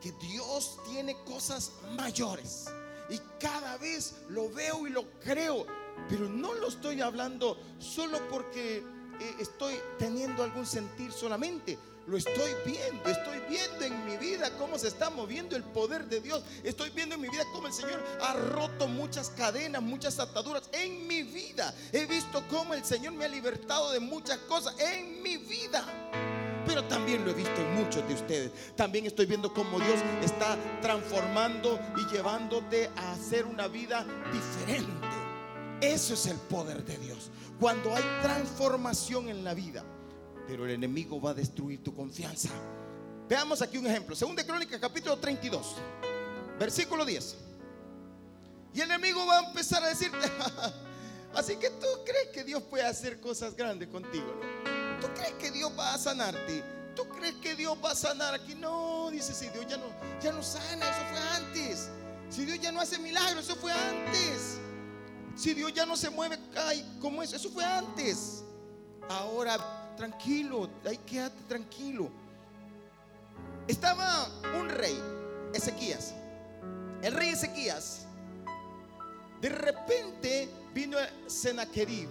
que 0.00 0.12
Dios 0.12 0.78
tiene 0.90 1.16
cosas 1.24 1.72
mayores. 1.96 2.66
Y 3.08 3.18
cada 3.40 3.76
vez 3.78 4.16
lo 4.28 4.50
veo 4.50 4.86
y 4.86 4.90
lo 4.90 5.08
creo, 5.20 5.66
pero 6.08 6.28
no 6.28 6.54
lo 6.54 6.68
estoy 6.68 7.00
hablando 7.00 7.58
solo 7.78 8.18
porque 8.28 8.78
eh, 8.78 9.36
estoy 9.40 9.74
teniendo 9.98 10.42
algún 10.42 10.66
sentir 10.66 11.12
solamente. 11.12 11.78
Lo 12.06 12.16
estoy 12.16 12.50
viendo, 12.66 13.08
estoy 13.08 13.38
viendo 13.48 13.84
en 13.84 14.04
mi 14.04 14.16
vida 14.16 14.50
cómo 14.58 14.76
se 14.76 14.88
está 14.88 15.08
moviendo 15.08 15.54
el 15.54 15.62
poder 15.62 16.06
de 16.06 16.20
Dios. 16.20 16.42
Estoy 16.64 16.90
viendo 16.90 17.14
en 17.14 17.20
mi 17.20 17.28
vida 17.28 17.44
cómo 17.52 17.68
el 17.68 17.72
Señor 17.72 18.04
ha 18.20 18.32
roto 18.32 18.88
muchas 18.88 19.30
cadenas, 19.30 19.80
muchas 19.80 20.18
ataduras 20.18 20.68
en 20.72 21.06
mi 21.06 21.22
vida. 21.22 21.72
He 21.92 22.06
visto 22.06 22.42
cómo 22.50 22.74
el 22.74 22.84
Señor 22.84 23.12
me 23.12 23.24
ha 23.24 23.28
libertado 23.28 23.92
de 23.92 24.00
muchas 24.00 24.38
cosas 24.38 24.74
en 24.80 25.22
mi 25.22 25.36
vida. 25.36 25.84
Pero 26.66 26.82
también 26.84 27.24
lo 27.24 27.30
he 27.30 27.34
visto 27.34 27.60
en 27.60 27.74
muchos 27.74 28.06
de 28.08 28.14
ustedes. 28.14 28.50
También 28.74 29.06
estoy 29.06 29.26
viendo 29.26 29.52
cómo 29.54 29.78
Dios 29.78 30.00
está 30.22 30.56
transformando 30.80 31.78
y 31.96 32.12
llevándote 32.12 32.90
a 32.96 33.12
hacer 33.12 33.46
una 33.46 33.68
vida 33.68 34.04
diferente. 34.32 35.11
Eso 35.82 36.14
es 36.14 36.26
el 36.26 36.36
poder 36.36 36.84
de 36.84 36.96
Dios. 36.96 37.30
Cuando 37.60 37.94
hay 37.94 38.04
transformación 38.22 39.28
en 39.28 39.44
la 39.44 39.52
vida 39.52 39.84
pero 40.46 40.64
el 40.64 40.72
enemigo 40.72 41.20
va 41.20 41.30
a 41.30 41.34
destruir 41.34 41.82
tu 41.82 41.94
confianza. 41.94 42.50
Veamos 43.28 43.62
aquí 43.62 43.78
un 43.78 43.86
ejemplo. 43.86 44.14
Segunda 44.14 44.44
Crónica, 44.44 44.78
capítulo 44.78 45.16
32, 45.18 45.76
versículo 46.58 47.04
10. 47.04 47.36
Y 48.74 48.80
el 48.80 48.90
enemigo 48.90 49.24
va 49.26 49.38
a 49.38 49.48
empezar 49.48 49.82
a 49.82 49.88
decirte, 49.88 50.18
así 51.34 51.56
que 51.56 51.70
tú 51.70 51.86
crees 52.04 52.28
que 52.32 52.44
Dios 52.44 52.62
puede 52.64 52.84
hacer 52.84 53.20
cosas 53.20 53.54
grandes 53.54 53.88
contigo. 53.88 54.26
¿Tú 55.00 55.06
crees 55.14 55.32
que 55.34 55.50
Dios 55.50 55.72
va 55.78 55.94
a 55.94 55.98
sanarte? 55.98 56.62
¿Tú 56.94 57.08
crees 57.08 57.34
que 57.36 57.54
Dios 57.54 57.76
va 57.82 57.92
a 57.92 57.94
sanar 57.94 58.34
aquí? 58.34 58.54
No, 58.54 59.10
dice, 59.10 59.32
si 59.32 59.48
Dios 59.48 59.66
ya 59.66 59.76
no, 59.76 59.86
ya 60.22 60.32
no 60.32 60.42
sana, 60.42 60.84
eso 60.84 61.02
fue 61.10 61.18
antes. 61.36 61.88
Si 62.28 62.44
Dios 62.44 62.60
ya 62.60 62.72
no 62.72 62.80
hace 62.80 62.98
milagros, 62.98 63.44
eso 63.44 63.56
fue 63.56 63.72
antes. 63.72 64.58
Si 65.34 65.54
Dios 65.54 65.72
ya 65.72 65.86
no 65.86 65.96
se 65.96 66.10
mueve, 66.10 66.38
ay, 66.56 66.98
¿cómo 67.00 67.22
es? 67.22 67.32
Eso 67.32 67.50
fue 67.50 67.64
antes. 67.64 68.44
Ahora 69.08 69.94
tranquilo, 69.96 70.70
ahí 70.84 70.98
quédate 70.98 71.42
tranquilo. 71.48 72.10
Estaba 73.66 74.28
un 74.58 74.68
rey, 74.68 74.98
Ezequías. 75.54 76.14
El 77.02 77.12
rey 77.14 77.30
Ezequías, 77.30 78.06
de 79.40 79.48
repente 79.48 80.48
vino 80.72 80.98
Senaquerib, 81.26 82.08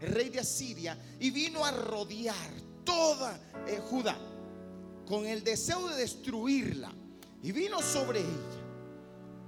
el 0.00 0.12
rey 0.12 0.28
de 0.28 0.40
Asiria, 0.40 0.96
y 1.18 1.30
vino 1.30 1.64
a 1.64 1.70
rodear 1.72 2.50
toda 2.84 3.38
eh, 3.66 3.80
Judá 3.90 4.16
con 5.06 5.26
el 5.26 5.42
deseo 5.42 5.88
de 5.88 5.96
destruirla. 5.96 6.92
Y 7.42 7.52
vino 7.52 7.80
sobre 7.80 8.20
ella 8.20 8.57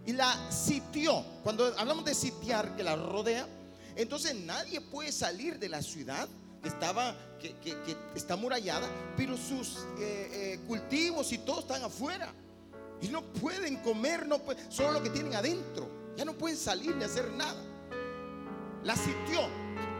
y 0.06 0.12
la 0.12 0.50
sitió. 0.50 1.24
Cuando 1.42 1.74
hablamos 1.78 2.04
de 2.04 2.14
sitiar, 2.14 2.76
que 2.76 2.82
la 2.82 2.96
rodea, 2.96 3.46
entonces 3.96 4.34
nadie 4.34 4.80
puede 4.80 5.12
salir 5.12 5.58
de 5.58 5.68
la 5.68 5.82
ciudad 5.82 6.28
estaba, 6.64 7.16
que, 7.40 7.96
está 8.14 8.36
murallada, 8.36 8.88
pero 9.16 9.36
sus 9.36 9.78
eh, 9.98 10.30
eh, 10.32 10.60
cultivos 10.66 11.32
y 11.32 11.38
todo 11.38 11.60
están 11.60 11.82
afuera. 11.82 12.32
Y 13.00 13.08
no 13.08 13.22
pueden 13.22 13.76
comer, 13.76 14.26
no 14.26 14.40
solo 14.68 14.92
lo 14.92 15.02
que 15.02 15.10
tienen 15.10 15.34
adentro. 15.34 15.88
Ya 16.16 16.24
no 16.24 16.34
pueden 16.34 16.58
salir 16.58 16.94
ni 16.96 17.04
hacer 17.04 17.30
nada. 17.32 17.60
La 18.84 18.94
sitió. 18.94 19.40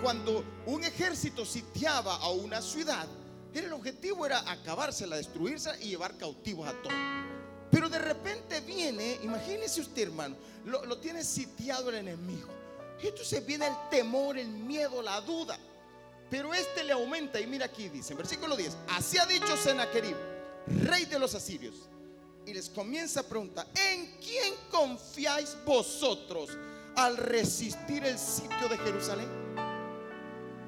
Cuando 0.03 0.45
un 0.67 0.85
ejército 0.85 1.45
sitiaba 1.47 2.17
a 2.17 2.31
una 2.31 2.61
ciudad, 2.61 3.07
el 3.55 3.73
objetivo 3.73 4.27
era 4.27 4.51
acabársela, 4.51 5.17
destruirse 5.17 5.71
y 5.81 5.89
llevar 5.89 6.17
cautivos 6.17 6.69
a 6.69 6.73
todos. 6.83 6.95
Pero 7.71 7.89
de 7.89 7.99
repente 7.99 8.61
viene, 8.61 9.19
imagínese 9.23 9.81
usted 9.81 10.03
hermano, 10.03 10.37
lo, 10.65 10.99
tiene 10.99 11.23
sitiado 11.23 11.91
el 11.91 11.97
enemigo. 11.97 12.49
Y 13.03 13.09
entonces 13.09 13.45
viene 13.47 13.67
el 13.67 13.75
temor, 13.91 14.37
el 14.37 14.49
miedo, 14.49 15.01
la 15.03 15.21
duda. 15.21 15.59
Pero 16.29 16.53
este 16.53 16.85
le 16.85 16.93
aumenta 16.93 17.41
y 17.41 17.47
mira 17.47 17.67
aquí 17.67 17.89
dice, 17.89 18.13
en 18.13 18.19
versículo 18.19 18.57
10, 18.57 18.77
así 18.89 19.19
ha 19.19 19.27
dicho 19.27 19.57
Sennacherib, 19.57 20.17
rey 20.85 21.05
de 21.07 21.19
los 21.19 21.35
asirios. 21.35 21.75
Y 22.47 22.55
les 22.55 22.69
comienza 22.69 23.21
a 23.21 23.23
preguntar, 23.23 23.67
¿en 23.75 24.17
quién 24.19 24.55
confiáis 24.71 25.57
vosotros 25.65 26.51
al 26.97 27.17
resistir 27.17 28.05
el 28.05 28.19
sitio 28.19 28.69
de 28.69 28.79
Jerusalén? 28.79 29.29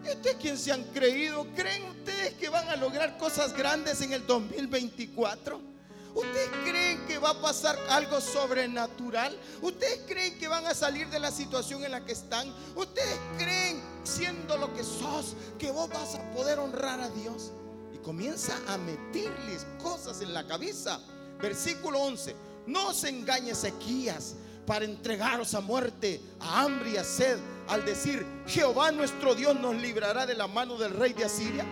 ¿Ustedes 0.02 0.36
quién 0.40 0.58
se 0.58 0.72
han 0.72 0.84
creído? 0.84 1.46
¿Creen 1.54 1.84
ustedes 1.84 2.34
que 2.34 2.48
van 2.48 2.68
a 2.68 2.76
lograr 2.76 3.16
cosas 3.18 3.56
grandes 3.56 4.00
en 4.00 4.12
el 4.12 4.26
2024? 4.26 5.71
¿Ustedes 6.14 6.50
creen 6.64 7.06
que 7.06 7.18
va 7.18 7.30
a 7.30 7.40
pasar 7.40 7.78
algo 7.88 8.20
sobrenatural? 8.20 9.36
¿Ustedes 9.62 10.00
creen 10.06 10.38
que 10.38 10.48
van 10.48 10.66
a 10.66 10.74
salir 10.74 11.08
de 11.08 11.18
la 11.18 11.30
situación 11.30 11.84
en 11.84 11.92
la 11.92 12.04
que 12.04 12.12
están? 12.12 12.52
¿Ustedes 12.74 13.18
creen, 13.38 13.80
siendo 14.04 14.56
lo 14.58 14.74
que 14.74 14.84
sos, 14.84 15.34
que 15.58 15.70
vos 15.70 15.88
vas 15.88 16.14
a 16.16 16.30
poder 16.32 16.58
honrar 16.58 17.00
a 17.00 17.08
Dios? 17.08 17.52
Y 17.94 17.98
comienza 17.98 18.58
a 18.68 18.76
meterles 18.76 19.66
cosas 19.82 20.20
en 20.20 20.34
la 20.34 20.46
cabeza. 20.46 21.00
Versículo 21.40 21.98
11. 22.00 22.36
No 22.66 22.88
os 22.88 23.04
engañe 23.04 23.50
Ezequías 23.50 24.34
para 24.66 24.84
entregaros 24.84 25.54
a 25.54 25.60
muerte, 25.60 26.20
a 26.40 26.62
hambre 26.62 26.92
y 26.92 26.96
a 26.96 27.04
sed, 27.04 27.38
al 27.68 27.84
decir, 27.84 28.24
Jehová 28.46 28.92
nuestro 28.92 29.34
Dios 29.34 29.58
nos 29.58 29.74
librará 29.76 30.26
de 30.26 30.34
la 30.34 30.46
mano 30.46 30.76
del 30.76 30.92
rey 30.92 31.12
de 31.12 31.24
Asiria. 31.24 31.64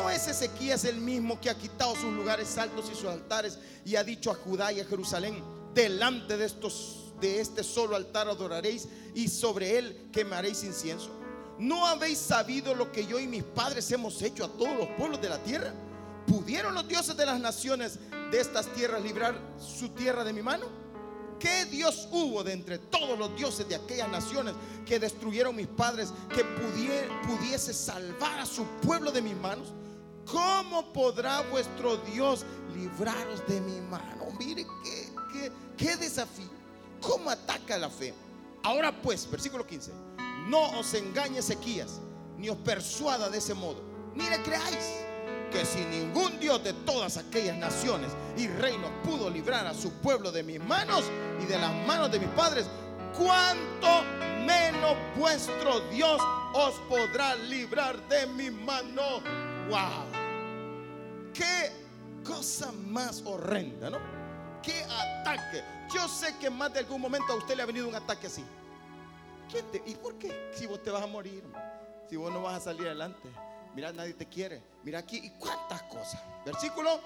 ¿No 0.00 0.08
es 0.08 0.26
Ezequías 0.28 0.86
el 0.86 0.96
mismo 0.96 1.38
que 1.38 1.50
ha 1.50 1.58
quitado 1.58 1.94
sus 1.94 2.10
lugares 2.14 2.56
altos 2.56 2.90
y 2.90 2.94
sus 2.94 3.04
altares 3.04 3.58
y 3.84 3.96
ha 3.96 4.02
dicho 4.02 4.30
a 4.30 4.34
Judá 4.34 4.72
y 4.72 4.80
a 4.80 4.84
Jerusalén, 4.86 5.44
delante 5.74 6.38
de 6.38 6.46
estos 6.46 7.12
de 7.20 7.38
este 7.38 7.62
solo 7.62 7.96
altar 7.96 8.26
adoraréis 8.26 8.88
y 9.14 9.28
sobre 9.28 9.76
él 9.78 10.08
quemaréis 10.10 10.64
incienso? 10.64 11.10
¿No 11.58 11.86
habéis 11.86 12.16
sabido 12.16 12.74
lo 12.74 12.90
que 12.90 13.06
yo 13.06 13.20
y 13.20 13.26
mis 13.26 13.42
padres 13.42 13.92
hemos 13.92 14.22
hecho 14.22 14.46
a 14.46 14.48
todos 14.48 14.74
los 14.78 14.88
pueblos 14.96 15.20
de 15.20 15.28
la 15.28 15.38
tierra? 15.42 15.74
¿Pudieron 16.26 16.74
los 16.74 16.88
dioses 16.88 17.14
de 17.14 17.26
las 17.26 17.38
naciones 17.38 17.98
de 18.30 18.40
estas 18.40 18.72
tierras 18.72 19.02
librar 19.02 19.38
su 19.58 19.90
tierra 19.90 20.24
de 20.24 20.32
mi 20.32 20.40
mano? 20.40 20.64
¿Qué 21.38 21.66
Dios 21.66 22.08
hubo 22.10 22.42
de 22.42 22.52
entre 22.54 22.78
todos 22.78 23.18
los 23.18 23.36
dioses 23.36 23.68
de 23.68 23.74
aquellas 23.74 24.08
naciones 24.08 24.54
que 24.86 24.98
destruyeron 24.98 25.54
mis 25.54 25.66
padres 25.68 26.10
que 26.34 26.42
pudiese 26.42 27.74
salvar 27.74 28.40
a 28.40 28.46
su 28.46 28.64
pueblo 28.82 29.12
de 29.12 29.20
mis 29.20 29.36
manos? 29.36 29.74
¿Cómo 30.30 30.92
podrá 30.92 31.40
vuestro 31.42 31.96
Dios 31.96 32.44
libraros 32.74 33.46
de 33.48 33.60
mi 33.60 33.80
mano? 33.80 34.26
Mire 34.38 34.64
qué, 35.76 35.96
desafío. 35.96 36.50
¿Cómo 37.00 37.30
ataca 37.30 37.76
la 37.76 37.90
fe? 37.90 38.14
Ahora 38.62 38.92
pues, 39.02 39.28
versículo 39.30 39.66
15. 39.66 39.90
No 40.46 40.78
os 40.78 40.94
engañe 40.94 41.38
Ezequías, 41.38 42.00
ni 42.38 42.48
os 42.48 42.58
persuada 42.58 43.28
de 43.28 43.38
ese 43.38 43.54
modo, 43.54 43.82
ni 44.14 44.28
le 44.28 44.40
creáis 44.42 45.04
que 45.50 45.64
si 45.64 45.80
ningún 45.86 46.38
Dios 46.38 46.62
de 46.62 46.72
todas 46.72 47.16
aquellas 47.16 47.56
naciones 47.56 48.12
y 48.36 48.46
reinos 48.46 48.90
pudo 49.02 49.30
librar 49.30 49.66
a 49.66 49.74
su 49.74 49.92
pueblo 49.94 50.30
de 50.30 50.42
mis 50.42 50.60
manos 50.60 51.04
y 51.42 51.46
de 51.46 51.58
las 51.58 51.74
manos 51.86 52.10
de 52.12 52.20
mis 52.20 52.28
padres, 52.30 52.66
cuánto 53.16 54.04
menos 54.46 54.96
vuestro 55.16 55.80
Dios 55.90 56.20
os 56.54 56.74
podrá 56.88 57.34
librar 57.34 58.08
de 58.08 58.26
mi 58.28 58.50
mano. 58.50 59.20
¡Wow! 59.68 60.09
Qué 61.32 61.70
cosa 62.24 62.72
más 62.72 63.22
horrenda, 63.24 63.90
¿no? 63.90 63.98
Qué 64.62 64.84
ataque. 64.84 65.62
Yo 65.94 66.06
sé 66.08 66.36
que 66.38 66.50
más 66.50 66.72
de 66.72 66.80
algún 66.80 67.00
momento 67.00 67.32
a 67.32 67.36
usted 67.36 67.56
le 67.56 67.62
ha 67.62 67.66
venido 67.66 67.88
un 67.88 67.94
ataque 67.94 68.26
así. 68.26 68.44
¿Y 69.86 69.94
por 69.96 70.16
qué? 70.16 70.50
Si 70.54 70.66
vos 70.66 70.82
te 70.82 70.90
vas 70.90 71.02
a 71.02 71.06
morir, 71.06 71.42
si 72.08 72.16
vos 72.16 72.32
no 72.32 72.42
vas 72.42 72.54
a 72.54 72.60
salir 72.60 72.86
adelante. 72.86 73.28
Mira, 73.74 73.92
nadie 73.92 74.14
te 74.14 74.26
quiere. 74.26 74.62
Mira 74.84 75.00
aquí, 75.00 75.18
¿y 75.18 75.30
cuántas 75.30 75.82
cosas? 75.84 76.20
Versículo. 76.44 77.00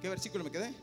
¿Qué 0.00 0.08
versículo 0.08 0.44
me 0.44 0.50
quedé? 0.50 0.74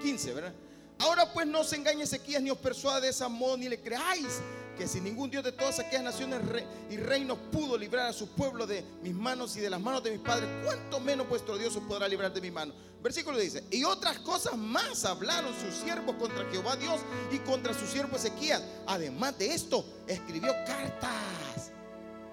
15, 0.00 0.34
¿verdad? 0.34 0.54
Ahora 0.98 1.32
pues 1.32 1.46
no 1.46 1.60
os 1.60 1.72
engañe 1.72 2.02
Ezequías 2.02 2.42
ni 2.42 2.50
os 2.50 2.58
persuade 2.58 3.02
de 3.02 3.08
esa 3.10 3.28
modo 3.28 3.56
ni 3.56 3.68
le 3.68 3.80
creáis 3.80 4.40
que 4.76 4.86
si 4.86 5.00
ningún 5.00 5.28
Dios 5.28 5.42
de 5.42 5.52
todas 5.52 5.78
aquellas 5.80 6.04
naciones 6.04 6.40
y 6.88 6.96
reinos 6.96 7.36
pudo 7.50 7.76
librar 7.76 8.06
a 8.06 8.12
su 8.12 8.28
pueblo 8.28 8.66
de 8.66 8.84
mis 9.02 9.12
manos 9.12 9.56
y 9.56 9.60
de 9.60 9.68
las 9.68 9.80
manos 9.80 10.04
de 10.04 10.12
mis 10.12 10.20
padres, 10.20 10.48
cuánto 10.64 11.00
menos 11.00 11.28
vuestro 11.28 11.58
Dios 11.58 11.74
os 11.74 11.82
podrá 11.82 12.06
librar 12.06 12.32
de 12.32 12.40
mi 12.40 12.50
mano. 12.50 12.72
Versículo 13.02 13.38
dice, 13.38 13.64
y 13.70 13.82
otras 13.84 14.18
cosas 14.20 14.56
más 14.56 15.04
hablaron 15.04 15.52
sus 15.60 15.74
siervos 15.74 16.14
contra 16.16 16.48
Jehová 16.50 16.76
Dios 16.76 17.00
y 17.32 17.38
contra 17.38 17.74
su 17.74 17.86
siervo 17.86 18.16
Ezequías. 18.16 18.62
Además 18.86 19.36
de 19.38 19.52
esto, 19.52 19.84
escribió 20.06 20.52
cartas. 20.64 21.72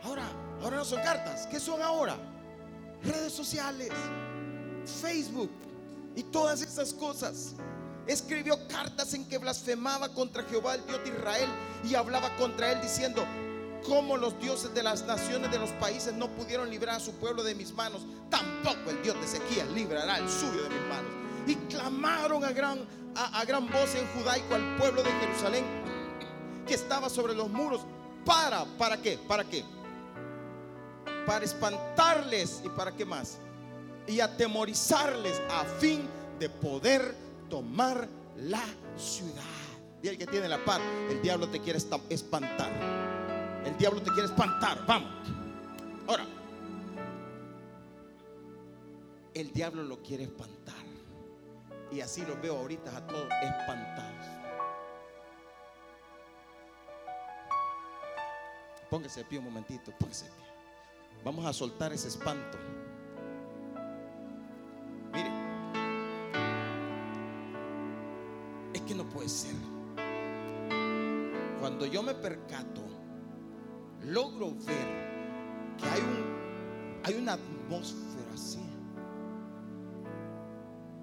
Ahora, 0.03 0.27
ahora 0.61 0.77
no 0.77 0.85
son 0.85 1.01
cartas, 1.01 1.47
¿qué 1.47 1.59
son 1.59 1.81
ahora? 1.81 2.15
Redes 3.03 3.33
sociales, 3.33 3.89
Facebook 5.01 5.49
y 6.15 6.23
todas 6.23 6.61
esas 6.61 6.93
cosas 6.93 7.53
escribió 8.07 8.67
cartas 8.67 9.13
en 9.13 9.27
que 9.27 9.37
blasfemaba 9.37 10.09
contra 10.09 10.43
Jehová, 10.43 10.75
el 10.75 10.85
Dios 10.85 11.03
de 11.03 11.09
Israel, 11.09 11.49
y 11.83 11.95
hablaba 11.95 12.35
contra 12.37 12.71
él 12.71 12.81
diciendo, 12.81 13.25
como 13.85 14.17
los 14.17 14.39
dioses 14.39 14.73
de 14.73 14.83
las 14.83 15.05
naciones 15.05 15.51
de 15.51 15.59
los 15.59 15.69
países 15.71 16.13
no 16.13 16.27
pudieron 16.29 16.69
librar 16.69 16.95
a 16.95 16.99
su 16.99 17.13
pueblo 17.13 17.43
de 17.43 17.55
mis 17.55 17.73
manos, 17.73 18.01
tampoco 18.29 18.89
el 18.89 19.01
Dios 19.03 19.15
de 19.19 19.25
Ezequiel 19.25 19.73
librará 19.75 20.17
el 20.17 20.29
suyo 20.29 20.63
de 20.63 20.69
mis 20.69 20.87
manos. 20.87 21.11
Y 21.47 21.55
clamaron 21.71 22.43
a 22.43 22.51
gran, 22.51 22.79
a, 23.15 23.39
a 23.39 23.45
gran 23.45 23.67
voz 23.71 23.93
en 23.95 24.07
judaico 24.07 24.55
al 24.55 24.77
pueblo 24.77 25.03
de 25.03 25.11
Jerusalén 25.11 25.63
que 26.67 26.73
estaba 26.73 27.09
sobre 27.09 27.35
los 27.35 27.49
muros. 27.49 27.81
Para, 28.25 28.65
¿para 28.77 28.97
qué? 28.97 29.19
¿Para 29.27 29.43
qué? 29.43 29.63
Para 31.25 31.45
espantarles 31.45 32.61
y 32.63 32.69
para 32.69 32.91
qué 32.91 33.05
más? 33.05 33.37
Y 34.07 34.19
atemorizarles 34.19 35.39
a 35.51 35.63
fin 35.79 36.07
de 36.39 36.49
poder 36.49 37.15
tomar 37.49 38.07
la 38.37 38.63
ciudad. 38.95 39.43
Y 40.01 40.07
el 40.07 40.17
que 40.17 40.27
tiene 40.27 40.47
la 40.47 40.63
paz, 40.63 40.81
el 41.09 41.21
diablo 41.21 41.49
te 41.49 41.59
quiere 41.59 41.79
espantar. 42.09 42.71
El 43.65 43.77
diablo 43.77 44.01
te 44.01 44.11
quiere 44.11 44.27
espantar. 44.27 44.85
Vamos. 44.85 45.09
Ahora, 46.07 46.25
el 49.33 49.51
diablo 49.51 49.83
lo 49.83 50.01
quiere 50.01 50.23
espantar. 50.23 50.75
Y 51.91 52.01
así 52.01 52.25
los 52.25 52.39
veo 52.41 52.57
ahorita 52.57 52.95
a 52.95 53.07
todos 53.07 53.27
espantados. 53.41 54.25
Póngase 58.89 59.21
de 59.21 59.25
pie 59.25 59.39
un 59.39 59.45
momentito, 59.45 59.91
póngase 59.99 60.25
de 60.25 60.31
pie. 60.31 60.45
Vamos 61.23 61.45
a 61.45 61.53
soltar 61.53 61.91
ese 61.91 62.07
espanto. 62.07 62.57
Que 68.85 68.95
no 68.95 69.07
puede 69.09 69.29
ser. 69.29 69.55
Cuando 71.59 71.85
yo 71.85 72.03
me 72.03 72.13
percato, 72.13 72.81
logro 74.03 74.53
ver 74.65 75.75
que 75.77 75.85
hay 75.85 76.01
un 76.01 76.35
hay 77.05 77.13
una 77.15 77.33
atmósfera 77.33 78.33
así. 78.33 78.59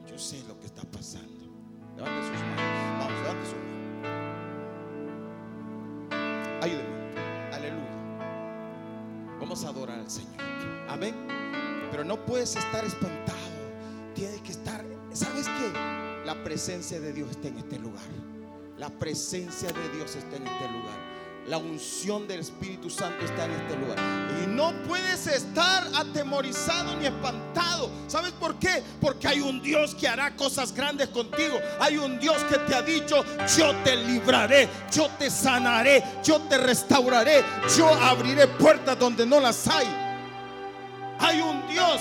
Yo 0.07 0.19
sé 0.19 0.43
lo 0.49 0.59
que 0.59 0.67
está 0.67 0.83
pasando. 0.83 1.47
Levante 1.97 2.23
sus 2.27 2.33
manos. 2.33 2.99
Vamos, 2.99 3.21
levante 3.23 3.47
sus 3.47 3.55
manos. 3.55 3.83
Ayúdeme. 6.61 7.55
Aleluya. 7.55 7.93
Vamos 9.39 9.65
a 9.65 9.69
adorar 9.69 10.01
al 10.01 10.11
Señor. 10.11 10.43
Amén. 10.89 11.15
Pero 11.93 12.05
no 12.05 12.17
puedes 12.27 12.57
estar 12.57 12.85
espantado. 12.85 13.39
Tienes 14.15 14.41
que 14.41 14.51
estar. 14.51 14.85
¿Sabes 15.12 15.47
qué? 15.47 16.02
La 16.25 16.45
presencia 16.45 17.00
de 17.00 17.12
Dios 17.12 17.31
está 17.33 17.49
en 17.49 17.59
este 17.59 17.79
lugar. 17.79 18.05
La 18.79 18.91
presencia 18.91 19.73
de 19.73 19.88
Dios 19.97 20.14
está 20.14 20.37
en 20.37 20.47
este 20.47 20.69
lugar. 20.69 21.12
La 21.49 21.59
unción 21.59 22.29
del 22.29 22.41
Espíritu 22.41 22.88
Santo 22.88 23.25
está 23.25 23.47
en 23.47 23.50
este 23.50 23.76
lugar. 23.76 23.99
Y 24.43 24.47
no 24.47 24.73
puedes 24.87 25.26
estar 25.26 25.88
atemorizado 25.97 26.97
ni 26.97 27.07
espantado. 27.07 27.91
¿Sabes 28.07 28.31
por 28.33 28.57
qué? 28.61 28.85
Porque 29.00 29.26
hay 29.26 29.41
un 29.41 29.61
Dios 29.61 29.97
que 29.97 30.07
hará 30.07 30.37
cosas 30.37 30.73
grandes 30.73 31.09
contigo. 31.09 31.59
Hay 31.81 31.99
un 31.99 32.20
Dios 32.20 32.40
que 32.44 32.59
te 32.59 32.75
ha 32.75 32.83
dicho, 32.83 33.25
yo 33.59 33.75
te 33.83 33.97
libraré, 33.97 34.68
yo 34.92 35.09
te 35.18 35.29
sanaré, 35.29 36.05
yo 36.23 36.40
te 36.42 36.57
restauraré, 36.59 37.42
yo 37.77 37.88
abriré 37.88 38.47
puertas 38.47 38.97
donde 38.97 39.27
no 39.27 39.40
las 39.40 39.66
hay. 39.66 39.87
Hay 41.18 41.40
un 41.40 41.66
Dios 41.66 42.01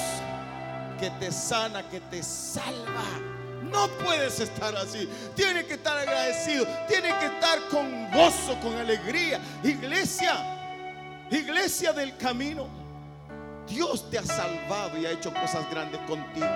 que 0.99 1.09
te 1.19 1.31
sana, 1.31 1.89
que 1.89 1.99
te 1.99 2.21
salva. 2.21 3.30
No 3.71 3.87
puedes 4.03 4.39
estar 4.39 4.75
así. 4.75 5.07
Tiene 5.35 5.65
que 5.65 5.75
estar 5.75 5.97
agradecido. 5.97 6.67
Tiene 6.87 7.09
que 7.19 7.25
estar 7.25 7.59
con 7.69 8.11
gozo, 8.11 8.59
con 8.61 8.75
alegría. 8.77 9.39
Iglesia, 9.63 10.35
iglesia 11.31 11.93
del 11.93 12.15
camino. 12.17 12.67
Dios 13.67 14.09
te 14.09 14.17
ha 14.17 14.25
salvado 14.25 14.97
y 14.97 15.05
ha 15.05 15.11
hecho 15.11 15.33
cosas 15.33 15.69
grandes 15.71 16.01
contigo. 16.01 16.47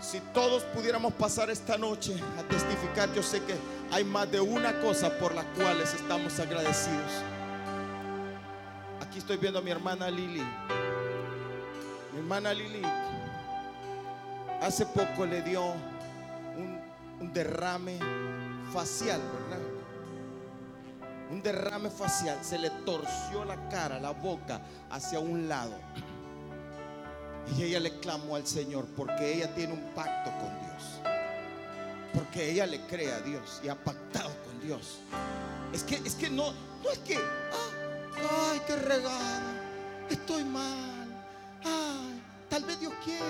Si 0.00 0.20
todos 0.34 0.62
pudiéramos 0.64 1.14
pasar 1.14 1.48
esta 1.48 1.78
noche 1.78 2.14
a 2.38 2.42
testificar, 2.42 3.10
yo 3.14 3.22
sé 3.22 3.42
que 3.42 3.54
hay 3.90 4.04
más 4.04 4.30
de 4.30 4.40
una 4.40 4.78
cosa 4.80 5.18
por 5.18 5.34
la 5.34 5.44
cual 5.54 5.80
estamos 5.80 6.38
agradecidos. 6.38 7.10
Aquí 9.00 9.18
estoy 9.18 9.38
viendo 9.38 9.60
a 9.60 9.62
mi 9.62 9.70
hermana 9.70 10.10
Lili. 10.10 10.42
Mi 12.12 12.18
hermana 12.18 12.52
Lili 12.52 12.82
hace 14.64 14.86
poco 14.86 15.26
le 15.26 15.42
dio 15.42 15.62
un, 17.20 17.32
derrame 17.32 17.98
facial, 18.72 19.20
¿verdad? 19.20 19.64
Un 21.30 21.42
derrame 21.42 21.90
facial. 21.90 22.38
Se 22.42 22.58
le 22.58 22.70
torció 22.70 23.44
la 23.44 23.68
cara, 23.68 23.98
la 23.98 24.10
boca 24.10 24.60
hacia 24.90 25.18
un 25.20 25.48
lado. 25.48 25.74
Y 27.56 27.62
ella 27.62 27.80
le 27.80 27.98
clamó 27.98 28.36
al 28.36 28.46
Señor 28.46 28.86
porque 28.96 29.34
ella 29.34 29.54
tiene 29.54 29.72
un 29.74 29.94
pacto 29.94 30.30
con 30.38 30.50
Dios. 30.60 31.00
Porque 32.12 32.50
ella 32.50 32.66
le 32.66 32.80
cree 32.86 33.12
a 33.12 33.20
Dios 33.20 33.60
y 33.62 33.68
ha 33.68 33.74
pactado 33.74 34.30
con 34.44 34.60
Dios. 34.60 35.00
Es 35.72 35.82
que, 35.82 35.96
es 35.96 36.14
que 36.14 36.30
no, 36.30 36.52
no 36.82 36.90
es 36.90 36.98
que, 37.00 37.16
ah, 37.16 38.52
ay, 38.52 38.60
qué 38.66 38.76
regada, 38.76 39.42
estoy 40.08 40.44
mal, 40.44 41.08
ay, 41.64 42.22
tal 42.48 42.64
vez 42.64 42.78
Dios 42.78 42.92
quiere. 43.04 43.24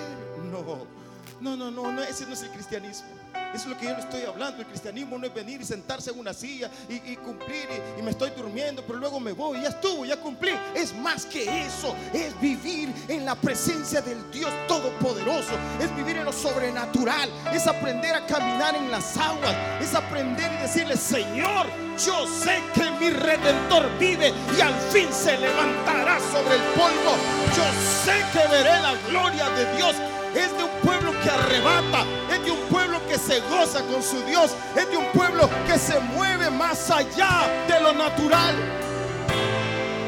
No, 0.51 1.04
no, 1.41 1.55
no, 1.55 1.69
no, 1.69 1.91
no, 1.91 2.01
ese 2.03 2.25
no 2.25 2.33
es 2.33 2.41
el 2.43 2.49
cristianismo. 2.49 3.07
Eso 3.53 3.63
es 3.63 3.67
lo 3.67 3.77
que 3.77 3.85
yo 3.85 3.93
le 3.93 3.99
estoy 3.99 4.23
hablando. 4.23 4.61
El 4.61 4.67
cristianismo 4.67 5.17
no 5.17 5.27
es 5.27 5.33
venir 5.33 5.61
y 5.61 5.65
sentarse 5.65 6.11
en 6.11 6.19
una 6.19 6.33
silla 6.33 6.69
y, 6.89 7.15
cumplir 7.17 7.67
y, 7.97 8.01
me 8.01 8.11
estoy 8.11 8.31
durmiendo, 8.31 8.83
pero 8.85 8.99
luego 8.99 9.19
me 9.19 9.31
voy, 9.31 9.61
ya 9.61 9.69
estuvo, 9.69 10.05
ya 10.05 10.17
cumplí. 10.17 10.51
Es 10.73 10.93
más 10.95 11.25
que 11.25 11.65
eso, 11.65 11.95
es 12.13 12.39
vivir 12.39 12.93
en 13.07 13.25
la 13.25 13.35
presencia 13.35 14.01
del 14.01 14.29
Dios 14.31 14.51
Todopoderoso, 14.67 15.53
es 15.81 15.95
vivir 15.95 16.17
en 16.17 16.25
lo 16.25 16.33
sobrenatural, 16.33 17.29
es 17.53 17.65
aprender 17.67 18.15
a 18.15 18.25
caminar 18.25 18.75
en 18.75 18.91
las 18.91 19.17
aguas, 19.17 19.55
es 19.81 19.93
aprender 19.93 20.51
y 20.53 20.61
decirle, 20.63 20.97
Señor, 20.97 21.67
yo 22.05 22.27
sé 22.27 22.61
que 22.73 22.91
mi 22.91 23.09
redentor 23.09 23.89
vive 23.97 24.33
y 24.57 24.61
al 24.61 24.75
fin 24.91 25.07
se 25.11 25.37
levantará 25.37 26.19
sobre 26.31 26.55
el 26.55 26.61
polvo. 26.73 27.15
Yo 27.55 27.63
sé 28.03 28.21
que 28.33 28.47
veré 28.49 28.81
la 28.81 28.95
gloria 29.09 29.49
de 29.49 29.75
Dios 29.77 29.95
es 30.35 30.57
de 30.57 30.63
un 30.63 30.69
pueblo 30.81 31.04
que 31.25 31.31
arrebata, 31.31 32.05
es 32.31 32.45
de 32.45 32.51
un 32.51 32.59
pueblo 32.69 32.99
que 33.07 33.17
se 33.17 33.39
goza 33.49 33.81
con 33.85 34.03
su 34.03 34.21
Dios, 34.25 34.55
es 34.75 34.89
de 34.91 34.95
un 34.95 35.07
pueblo 35.07 35.49
que 35.65 35.79
se 35.79 35.99
mueve 35.99 36.51
más 36.51 36.91
allá 36.91 37.49
de 37.67 37.79
lo 37.79 37.93
natural, 37.93 38.53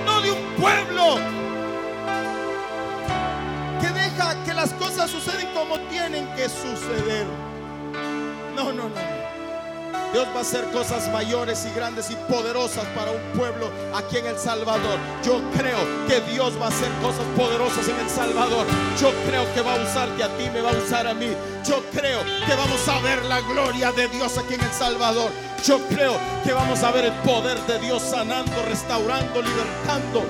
no 0.05 0.21
de 0.21 0.31
un 0.31 0.55
pueblo 0.55 1.15
que 3.81 3.87
deja 3.87 4.43
que 4.45 4.53
las 4.53 4.71
cosas 4.73 5.09
suceden 5.09 5.47
como 5.55 5.79
tienen 5.89 6.27
que 6.35 6.47
suceder. 6.47 7.25
No, 8.55 8.71
no, 8.71 8.83
no. 8.83 9.26
Dios 10.17 10.29
va 10.33 10.39
a 10.39 10.41
hacer 10.41 10.63
cosas 10.71 11.07
mayores 11.11 11.63
y 11.67 11.75
grandes 11.75 12.09
y 12.09 12.15
poderosas 12.15 12.85
para 12.95 13.11
un 13.11 13.21
pueblo 13.37 13.69
aquí 13.93 14.17
en 14.17 14.25
El 14.25 14.39
Salvador. 14.39 14.97
Yo 15.23 15.39
creo 15.55 15.77
que 16.07 16.21
Dios 16.21 16.59
va 16.59 16.65
a 16.65 16.69
hacer 16.69 16.91
cosas 17.03 17.23
poderosas 17.37 17.87
en 17.87 17.99
El 17.99 18.09
Salvador. 18.09 18.65
Yo 18.99 19.11
creo 19.27 19.45
que 19.53 19.61
va 19.61 19.75
a 19.75 19.83
usarte 19.83 20.23
a 20.23 20.35
ti, 20.35 20.49
me 20.51 20.61
va 20.61 20.71
a 20.71 20.73
usar 20.73 21.05
a 21.05 21.13
mí. 21.13 21.27
Yo 21.63 21.83
creo 21.91 22.21
que 22.47 22.55
vamos 22.55 22.87
a 22.87 22.99
ver 23.01 23.23
la 23.25 23.41
gloria 23.41 23.91
de 23.91 24.07
Dios 24.07 24.39
aquí 24.39 24.55
en 24.55 24.61
El 24.61 24.71
Salvador. 24.71 25.29
Yo 25.63 25.77
creo 25.87 26.13
que 26.43 26.51
vamos 26.51 26.81
a 26.81 26.89
ver 26.89 27.05
el 27.05 27.13
poder 27.21 27.59
de 27.67 27.77
Dios 27.77 28.01
sanando, 28.01 28.63
restaurando, 28.67 29.39
libertando. 29.39 30.23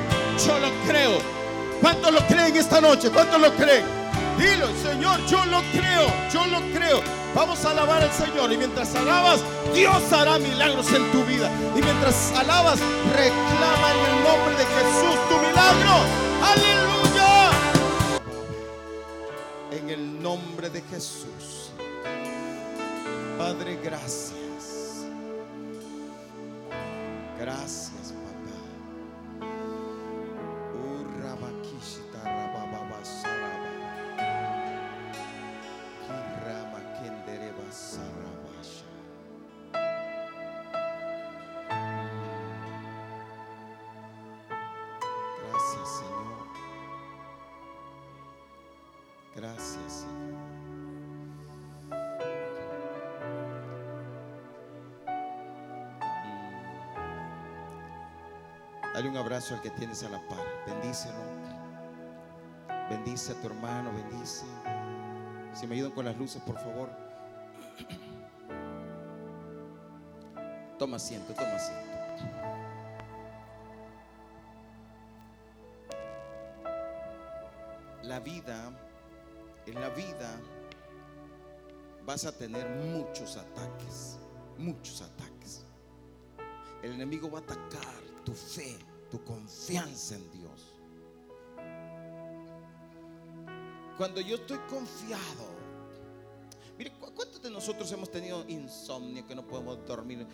Yo 0.46 0.60
lo 0.60 0.70
creo. 0.86 1.18
¿Cuántos 1.80 2.12
lo 2.12 2.28
creen 2.28 2.58
esta 2.58 2.82
noche? 2.82 3.10
¿Cuántos 3.10 3.40
lo 3.40 3.54
creen? 3.54 3.97
Dilo, 4.38 4.68
Señor, 4.82 5.26
yo 5.26 5.44
lo 5.46 5.62
creo, 5.72 6.08
yo 6.32 6.46
lo 6.48 6.60
creo. 6.72 7.02
Vamos 7.34 7.64
a 7.66 7.72
alabar 7.72 8.04
al 8.04 8.12
Señor. 8.12 8.52
Y 8.52 8.58
mientras 8.58 8.94
alabas, 8.96 9.42
Dios 9.74 10.12
hará 10.14 10.38
milagros 10.38 10.92
en 10.94 11.12
tu 11.12 11.24
vida. 11.26 11.52
Y 11.76 11.82
mientras 11.82 12.32
alabas, 12.34 12.80
reclama 13.16 13.92
en 13.92 14.00
el 14.06 14.24
nombre 14.24 14.56
de 14.56 14.66
Jesús 14.66 15.18
tu 15.30 15.38
milagro. 15.48 15.94
Aleluya. 16.44 17.52
En 19.72 19.90
el 19.90 20.22
nombre 20.22 20.70
de 20.70 20.82
Jesús. 20.84 21.72
Padre, 23.38 23.80
gracias. 23.84 24.38
Gracias, 27.40 28.07
Un 59.08 59.16
abrazo 59.16 59.56
al 59.56 59.62
que 59.62 59.70
tienes 59.70 60.04
a 60.04 60.10
la 60.10 60.20
par. 60.28 60.46
Bendícelo. 60.66 61.16
Bendice 62.90 63.32
a 63.32 63.36
tu 63.42 63.48
hermano, 63.48 63.92
bendice. 63.94 64.46
Si 65.54 65.66
me 65.66 65.76
ayudan 65.76 65.92
con 65.92 66.04
las 66.06 66.18
luces, 66.18 66.42
por 66.42 66.58
favor. 66.58 66.90
Toma 70.78 70.98
asiento, 70.98 71.34
toma 71.34 71.56
asiento. 71.56 71.98
La 78.04 78.20
vida, 78.20 78.72
en 79.66 79.82
la 79.82 79.90
vida 79.90 80.30
vas 82.06 82.26
a 82.26 82.38
tener 82.38 82.70
muchos 82.70 83.38
ataques, 83.38 84.20
muchos 84.58 85.02
ataques. 85.02 85.66
El 86.84 86.92
enemigo 86.92 87.32
va 87.32 87.40
a 87.40 87.42
atacar 87.42 88.08
tu 88.24 88.34
fe, 88.34 88.78
tu 89.10 89.24
confianza 89.24 90.16
en 90.16 90.32
Dios. 90.32 90.74
Cuando 93.98 94.22
yo 94.22 94.36
estoy 94.36 94.60
confiado, 94.70 95.46
mire, 96.78 96.92
¿cu- 97.00 97.12
¿cuántos 97.16 97.42
de 97.42 97.50
nosotros 97.50 97.92
hemos 97.92 98.12
tenido 98.12 98.48
insomnio 98.48 99.26
que 99.26 99.34
no 99.36 99.48
podemos 99.48 99.84
dormir? 99.88 100.28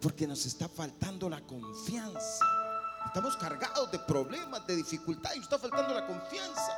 Porque 0.00 0.26
nos 0.26 0.46
está 0.46 0.68
faltando 0.68 1.28
la 1.28 1.40
confianza. 1.42 2.44
Estamos 3.06 3.36
cargados 3.36 3.90
de 3.90 3.98
problemas, 4.00 4.66
de 4.66 4.76
dificultades 4.76 5.36
y 5.36 5.40
nos 5.40 5.46
está 5.52 5.58
faltando 5.58 5.94
la 5.94 6.06
confianza. 6.06 6.72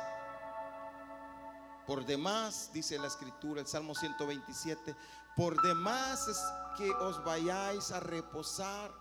Por 1.87 2.05
demás, 2.05 2.69
dice 2.73 2.97
la 2.97 3.07
escritura, 3.07 3.61
el 3.61 3.67
Salmo 3.67 3.93
127, 3.95 4.95
por 5.35 5.61
demás 5.61 6.27
es 6.27 6.39
que 6.77 6.89
os 6.91 7.23
vayáis 7.23 7.91
a 7.91 7.99
reposar, 7.99 8.91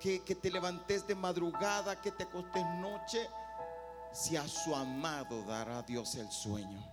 que, 0.00 0.22
que 0.22 0.34
te 0.34 0.50
levantes 0.50 1.06
de 1.06 1.14
madrugada, 1.14 2.00
que 2.00 2.10
te 2.10 2.24
acostes 2.24 2.64
noche, 2.80 3.28
si 4.12 4.36
a 4.36 4.48
su 4.48 4.74
amado 4.74 5.42
dará 5.44 5.82
Dios 5.82 6.14
el 6.16 6.30
sueño. 6.30 6.84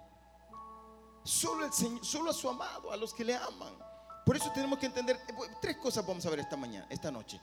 Solo, 1.23 1.65
el 1.65 1.73
Señor, 1.73 2.05
solo 2.05 2.29
a 2.29 2.33
su 2.33 2.47
amado, 2.47 2.91
a 2.91 2.97
los 2.97 3.13
que 3.13 3.23
le 3.23 3.35
aman. 3.35 3.73
Por 4.25 4.35
eso 4.35 4.51
tenemos 4.53 4.77
que 4.77 4.85
entender, 4.85 5.15
eh, 5.15 5.33
tres 5.61 5.77
cosas 5.77 6.05
vamos 6.05 6.25
a 6.25 6.29
ver 6.29 6.39
esta 6.39 6.55
mañana, 6.55 6.85
esta 6.89 7.09
noche. 7.11 7.39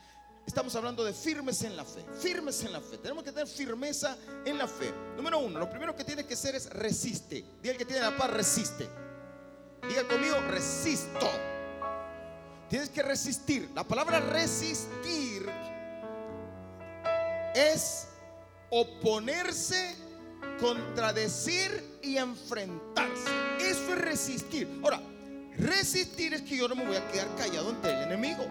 Estamos 0.46 0.76
hablando 0.76 1.02
de 1.02 1.14
firmes 1.14 1.62
en 1.62 1.74
la 1.74 1.84
fe, 1.84 2.04
firmes 2.20 2.62
en 2.64 2.72
la 2.72 2.80
fe. 2.80 2.98
Tenemos 2.98 3.24
que 3.24 3.32
tener 3.32 3.46
firmeza 3.46 4.16
en 4.44 4.58
la 4.58 4.68
fe. 4.68 4.92
Número 5.16 5.38
uno, 5.38 5.58
lo 5.58 5.70
primero 5.70 5.96
que 5.96 6.04
tienes 6.04 6.26
que 6.26 6.34
hacer 6.34 6.54
es 6.54 6.68
resiste. 6.68 7.44
Diga 7.62 7.72
el 7.72 7.78
que 7.78 7.86
tiene 7.86 8.02
la 8.02 8.14
paz, 8.16 8.30
resiste. 8.30 8.88
Diga 9.88 10.06
conmigo, 10.06 10.36
resisto. 10.48 11.53
Tienes 12.74 12.90
que 12.90 13.04
resistir. 13.04 13.70
La 13.72 13.84
palabra 13.84 14.18
resistir 14.18 15.48
es 17.54 18.08
oponerse, 18.68 19.94
contradecir 20.58 22.00
y 22.02 22.16
enfrentarse. 22.16 23.30
Eso 23.60 23.92
es 23.92 23.98
resistir. 24.00 24.80
Ahora, 24.82 25.00
resistir 25.56 26.34
es 26.34 26.42
que 26.42 26.56
yo 26.56 26.66
no 26.66 26.74
me 26.74 26.84
voy 26.84 26.96
a 26.96 27.06
quedar 27.12 27.28
callado 27.36 27.70
ante 27.70 27.90
el 27.90 28.02
enemigo. 28.10 28.44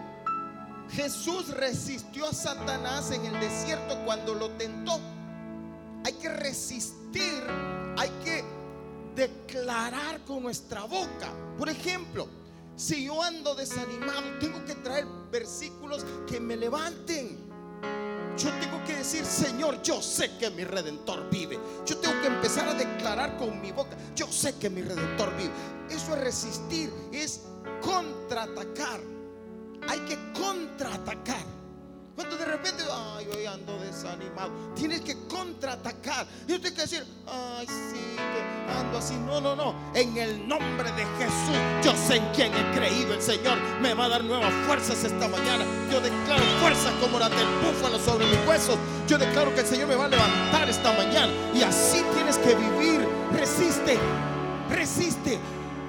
Jesús 0.92 1.48
resistió 1.48 2.26
a 2.26 2.32
Satanás 2.32 3.10
en 3.10 3.26
el 3.26 3.38
desierto 3.38 4.02
cuando 4.06 4.34
lo 4.34 4.48
tentó. 4.52 4.98
Hay 6.02 6.14
que 6.14 6.30
resistir, 6.30 7.44
hay 7.98 8.08
que 8.24 8.42
declarar 9.14 10.22
con 10.24 10.44
nuestra 10.44 10.84
boca. 10.84 11.30
Por 11.58 11.68
ejemplo, 11.68 12.26
si 12.76 13.04
yo 13.04 13.22
ando 13.22 13.54
desanimado, 13.54 14.38
tengo 14.40 14.64
que 14.64 14.74
traer 14.76 15.06
versículos 15.30 16.04
que 16.26 16.40
me 16.40 16.56
levanten. 16.56 17.38
Yo 18.36 18.50
tengo 18.60 18.82
que 18.84 18.96
decir, 18.96 19.24
Señor, 19.24 19.80
yo 19.82 20.02
sé 20.02 20.36
que 20.38 20.50
mi 20.50 20.64
redentor 20.64 21.30
vive. 21.30 21.58
Yo 21.86 21.96
tengo 21.98 22.20
que 22.20 22.26
empezar 22.26 22.68
a 22.68 22.74
declarar 22.74 23.36
con 23.36 23.60
mi 23.60 23.70
boca, 23.70 23.96
yo 24.16 24.26
sé 24.26 24.56
que 24.58 24.68
mi 24.68 24.82
redentor 24.82 25.36
vive. 25.36 25.52
Eso 25.88 26.14
es 26.14 26.20
resistir, 26.20 26.92
es 27.12 27.42
contraatacar. 27.80 29.00
Hay 29.88 30.00
que 30.00 30.18
contraatacar. 30.32 31.53
Cuando 32.14 32.36
de 32.36 32.44
repente, 32.44 32.84
ay, 32.92 33.26
hoy 33.34 33.44
ando 33.44 33.76
desanimado, 33.80 34.52
tienes 34.76 35.00
que 35.00 35.16
contraatacar. 35.26 36.26
Y 36.44 36.58
tienes 36.58 36.72
que 36.72 36.82
decir, 36.82 37.04
ay, 37.26 37.66
sí, 37.66 38.16
que 38.16 38.72
ando 38.72 38.98
así. 38.98 39.14
No, 39.14 39.40
no, 39.40 39.56
no. 39.56 39.74
En 39.94 40.16
el 40.16 40.46
nombre 40.46 40.92
de 40.92 41.04
Jesús, 41.18 41.56
yo 41.82 41.92
sé 41.96 42.16
en 42.16 42.32
quién 42.32 42.52
he 42.54 42.76
creído. 42.76 43.14
El 43.14 43.22
Señor 43.22 43.58
me 43.80 43.94
va 43.94 44.04
a 44.04 44.08
dar 44.10 44.22
nuevas 44.22 44.52
fuerzas 44.66 45.02
esta 45.02 45.26
mañana. 45.26 45.64
Yo 45.90 46.00
declaro 46.00 46.44
fuerzas 46.60 46.92
como 47.00 47.18
las 47.18 47.30
del 47.30 47.48
búfalo 47.64 47.98
sobre 47.98 48.26
mis 48.26 48.46
huesos. 48.46 48.78
Yo 49.08 49.18
declaro 49.18 49.52
que 49.52 49.62
el 49.62 49.66
Señor 49.66 49.88
me 49.88 49.96
va 49.96 50.04
a 50.04 50.08
levantar 50.08 50.68
esta 50.68 50.92
mañana. 50.92 51.32
Y 51.52 51.62
así 51.62 52.04
tienes 52.14 52.38
que 52.38 52.54
vivir. 52.54 53.08
Resiste, 53.32 53.98
resiste. 54.70 55.40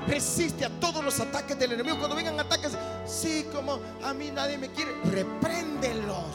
Resiste 0.07 0.65
a 0.65 0.69
todos 0.79 1.03
los 1.03 1.19
ataques 1.19 1.57
del 1.57 1.73
enemigo. 1.73 1.97
Cuando 1.97 2.15
vengan 2.15 2.39
ataques, 2.39 2.73
sí, 3.05 3.45
como 3.51 3.79
a 4.03 4.13
mí 4.13 4.29
nadie 4.31 4.57
me 4.57 4.69
quiere, 4.69 4.91
repréndelos. 5.05 6.25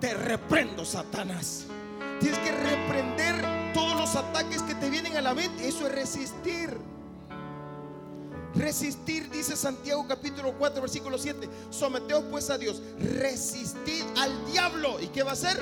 Te 0.00 0.14
reprendo, 0.14 0.84
Satanás. 0.84 1.66
Tienes 2.20 2.38
que 2.40 2.50
reprender 2.50 3.72
todos 3.72 3.96
los 3.96 4.16
ataques 4.16 4.62
que 4.62 4.74
te 4.74 4.90
vienen 4.90 5.16
a 5.16 5.20
la 5.20 5.34
mente. 5.34 5.68
Eso 5.68 5.86
es 5.86 5.94
resistir. 5.94 6.76
Resistir, 8.54 9.30
dice 9.30 9.56
Santiago 9.56 10.06
capítulo 10.06 10.52
4, 10.56 10.80
versículo 10.80 11.18
7. 11.18 11.48
Someteos 11.70 12.24
pues 12.30 12.50
a 12.50 12.58
Dios. 12.58 12.82
Resistid 12.98 14.04
al 14.16 14.46
diablo. 14.46 15.00
¿Y 15.00 15.08
qué 15.08 15.22
va 15.22 15.30
a 15.30 15.34
hacer? 15.34 15.60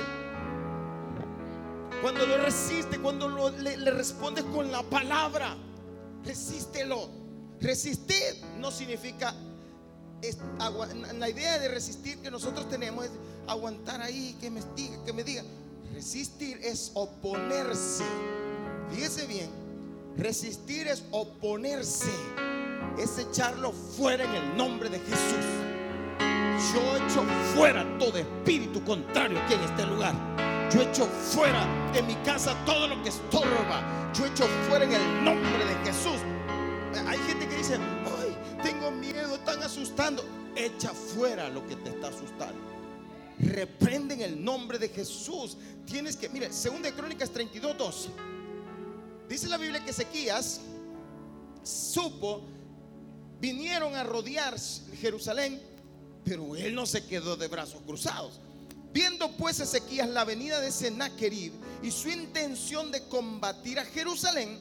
Cuando 2.01 2.25
lo 2.25 2.37
resiste, 2.37 2.99
cuando 2.99 3.51
le, 3.51 3.77
le 3.77 3.91
respondes 3.91 4.43
con 4.45 4.71
la 4.71 4.83
palabra, 4.83 5.55
resístelo. 6.25 7.09
Resistir 7.59 8.41
no 8.59 8.71
significa 8.71 9.33
es 10.23 10.37
la 11.17 11.29
idea 11.29 11.59
de 11.59 11.67
resistir 11.67 12.17
que 12.19 12.31
nosotros 12.31 12.69
tenemos 12.69 13.05
es 13.05 13.11
aguantar 13.45 14.01
ahí, 14.01 14.37
que 14.39 14.49
me 14.49 14.61
diga, 14.75 15.03
que 15.05 15.13
me 15.13 15.23
diga. 15.23 15.43
Resistir 15.93 16.59
es 16.63 16.91
oponerse. 16.93 18.05
Fíjese 18.89 19.27
bien, 19.27 19.49
resistir 20.17 20.87
es 20.87 21.03
oponerse, 21.11 22.11
es 22.97 23.17
echarlo 23.17 23.71
fuera 23.71 24.23
en 24.23 24.33
el 24.33 24.57
nombre 24.57 24.89
de 24.89 24.99
Jesús. 24.99 25.45
Yo 26.73 26.95
echo 26.97 27.23
fuera 27.55 27.85
todo 27.99 28.17
espíritu 28.17 28.83
contrario 28.83 29.39
aquí 29.39 29.55
en 29.55 29.61
este 29.61 29.85
lugar. 29.85 30.15
Yo 30.73 30.81
echo 30.81 31.05
fuera 31.05 31.67
de 31.93 32.01
mi 32.01 32.15
casa 32.23 32.55
todo 32.65 32.87
lo 32.87 33.03
que 33.03 33.09
estorba. 33.09 34.11
Yo 34.11 34.25
echo 34.25 34.47
fuera 34.67 34.85
en 34.85 34.93
el 34.93 35.23
nombre 35.23 35.65
de 35.65 35.75
Jesús. 35.85 36.19
Hay 37.05 37.19
gente 37.19 37.47
que 37.47 37.57
dice, 37.57 37.75
ay, 37.75 38.35
tengo 38.63 38.89
miedo, 38.89 39.35
están 39.35 39.61
asustando. 39.61 40.23
Echa 40.55 40.89
fuera 40.89 41.47
lo 41.49 41.63
que 41.67 41.75
te 41.75 41.89
está 41.89 42.07
asustando. 42.07 42.59
Reprende 43.37 44.15
en 44.15 44.21
el 44.21 44.43
nombre 44.43 44.79
de 44.79 44.89
Jesús. 44.89 45.57
Tienes 45.85 46.17
que, 46.17 46.27
mire, 46.29 46.51
segunda 46.51 46.89
de 46.89 46.95
Crónicas 46.95 47.29
32, 47.29 47.77
12. 47.77 48.09
Dice 49.29 49.47
la 49.49 49.57
Biblia 49.57 49.83
que 49.83 49.91
Ezequías 49.91 50.61
supo, 51.61 52.41
vinieron 53.39 53.93
a 53.93 54.03
rodear 54.03 54.55
Jerusalén, 54.99 55.61
pero 56.25 56.55
él 56.55 56.73
no 56.73 56.87
se 56.87 57.05
quedó 57.05 57.35
de 57.35 57.47
brazos 57.47 57.81
cruzados. 57.85 58.39
Viendo 58.93 59.31
pues 59.31 59.59
Ezequías 59.59 60.07
la 60.07 60.23
venida 60.23 60.59
de 60.59 60.71
Sennacherib 60.71 61.51
y 61.81 61.89
su 61.89 62.09
intención 62.09 62.91
de 62.91 63.03
combatir 63.07 63.79
a 63.79 63.85
Jerusalén, 63.85 64.59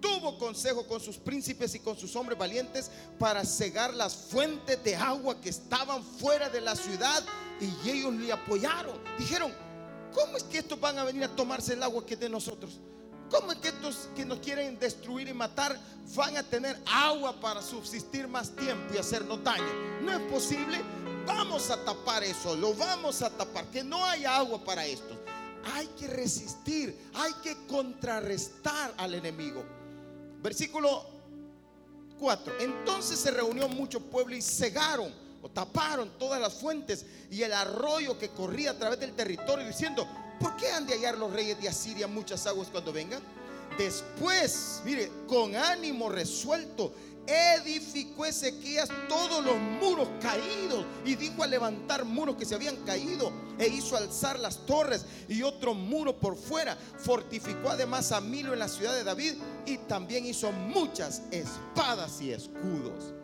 tuvo 0.00 0.38
consejo 0.38 0.86
con 0.86 1.00
sus 1.00 1.16
príncipes 1.16 1.74
y 1.74 1.80
con 1.80 1.96
sus 1.96 2.14
hombres 2.14 2.38
valientes 2.38 2.90
para 3.18 3.42
cegar 3.42 3.94
las 3.94 4.14
fuentes 4.14 4.84
de 4.84 4.96
agua 4.96 5.40
que 5.40 5.48
estaban 5.48 6.02
fuera 6.02 6.50
de 6.50 6.60
la 6.60 6.76
ciudad 6.76 7.24
y 7.58 7.88
ellos 7.88 8.12
le 8.14 8.30
apoyaron. 8.30 8.98
Dijeron, 9.18 9.50
¿cómo 10.12 10.36
es 10.36 10.42
que 10.44 10.58
estos 10.58 10.78
van 10.78 10.98
a 10.98 11.04
venir 11.04 11.24
a 11.24 11.34
tomarse 11.34 11.72
el 11.72 11.82
agua 11.82 12.04
que 12.04 12.14
es 12.14 12.20
de 12.20 12.28
nosotros? 12.28 12.80
¿Cómo 13.30 13.52
es 13.52 13.58
que 13.58 13.68
estos 13.68 14.08
que 14.14 14.24
nos 14.26 14.40
quieren 14.40 14.78
destruir 14.78 15.28
y 15.28 15.32
matar 15.32 15.78
van 16.16 16.36
a 16.36 16.42
tener 16.42 16.78
agua 16.84 17.40
para 17.40 17.62
subsistir 17.62 18.26
más 18.26 18.50
tiempo 18.50 18.92
y 18.94 18.98
hacernos 18.98 19.42
daño? 19.42 19.72
No 20.02 20.12
es 20.12 20.32
posible. 20.32 20.78
Vamos 21.26 21.70
a 21.70 21.84
tapar 21.84 22.24
eso, 22.24 22.56
lo 22.56 22.74
vamos 22.74 23.22
a 23.22 23.30
tapar, 23.30 23.66
que 23.66 23.84
no 23.84 24.04
haya 24.04 24.36
agua 24.36 24.62
para 24.64 24.86
esto. 24.86 25.18
Hay 25.74 25.86
que 25.88 26.06
resistir, 26.06 27.10
hay 27.14 27.32
que 27.42 27.66
contrarrestar 27.66 28.94
al 28.96 29.14
enemigo. 29.14 29.64
Versículo 30.42 31.04
4. 32.18 32.60
Entonces 32.60 33.18
se 33.18 33.30
reunió 33.30 33.68
mucho 33.68 34.00
pueblo 34.00 34.34
y 34.34 34.42
cegaron 34.42 35.12
o 35.42 35.48
taparon 35.48 36.10
todas 36.18 36.40
las 36.40 36.54
fuentes 36.54 37.04
y 37.30 37.42
el 37.42 37.52
arroyo 37.52 38.18
que 38.18 38.30
corría 38.30 38.72
a 38.72 38.78
través 38.78 39.00
del 39.00 39.14
territorio 39.14 39.66
diciendo, 39.66 40.06
¿Por 40.40 40.56
qué 40.56 40.72
han 40.72 40.86
de 40.86 40.94
hallar 40.94 41.18
los 41.18 41.30
reyes 41.30 41.60
de 41.60 41.68
Asiria 41.68 42.06
muchas 42.06 42.46
aguas 42.46 42.68
cuando 42.68 42.94
vengan? 42.94 43.22
Después, 43.76 44.80
mire, 44.86 45.10
con 45.28 45.54
ánimo 45.54 46.08
resuelto, 46.08 46.94
edificó 47.30 48.26
Ezequías 48.26 48.88
todos 49.08 49.44
los 49.44 49.56
muros 49.56 50.08
caídos 50.20 50.84
y 51.04 51.14
dijo 51.14 51.42
a 51.42 51.46
levantar 51.46 52.04
muros 52.04 52.36
que 52.36 52.44
se 52.44 52.54
habían 52.54 52.76
caído 52.84 53.32
e 53.58 53.68
hizo 53.68 53.96
alzar 53.96 54.38
las 54.38 54.66
torres 54.66 55.06
y 55.28 55.42
otro 55.42 55.74
muro 55.74 56.18
por 56.18 56.36
fuera. 56.36 56.76
Fortificó 56.98 57.70
además 57.70 58.10
a 58.12 58.20
Milo 58.20 58.52
en 58.52 58.58
la 58.58 58.68
ciudad 58.68 58.94
de 58.94 59.04
David 59.04 59.34
y 59.66 59.78
también 59.78 60.26
hizo 60.26 60.50
muchas 60.50 61.22
espadas 61.30 62.20
y 62.20 62.32
escudos. 62.32 63.14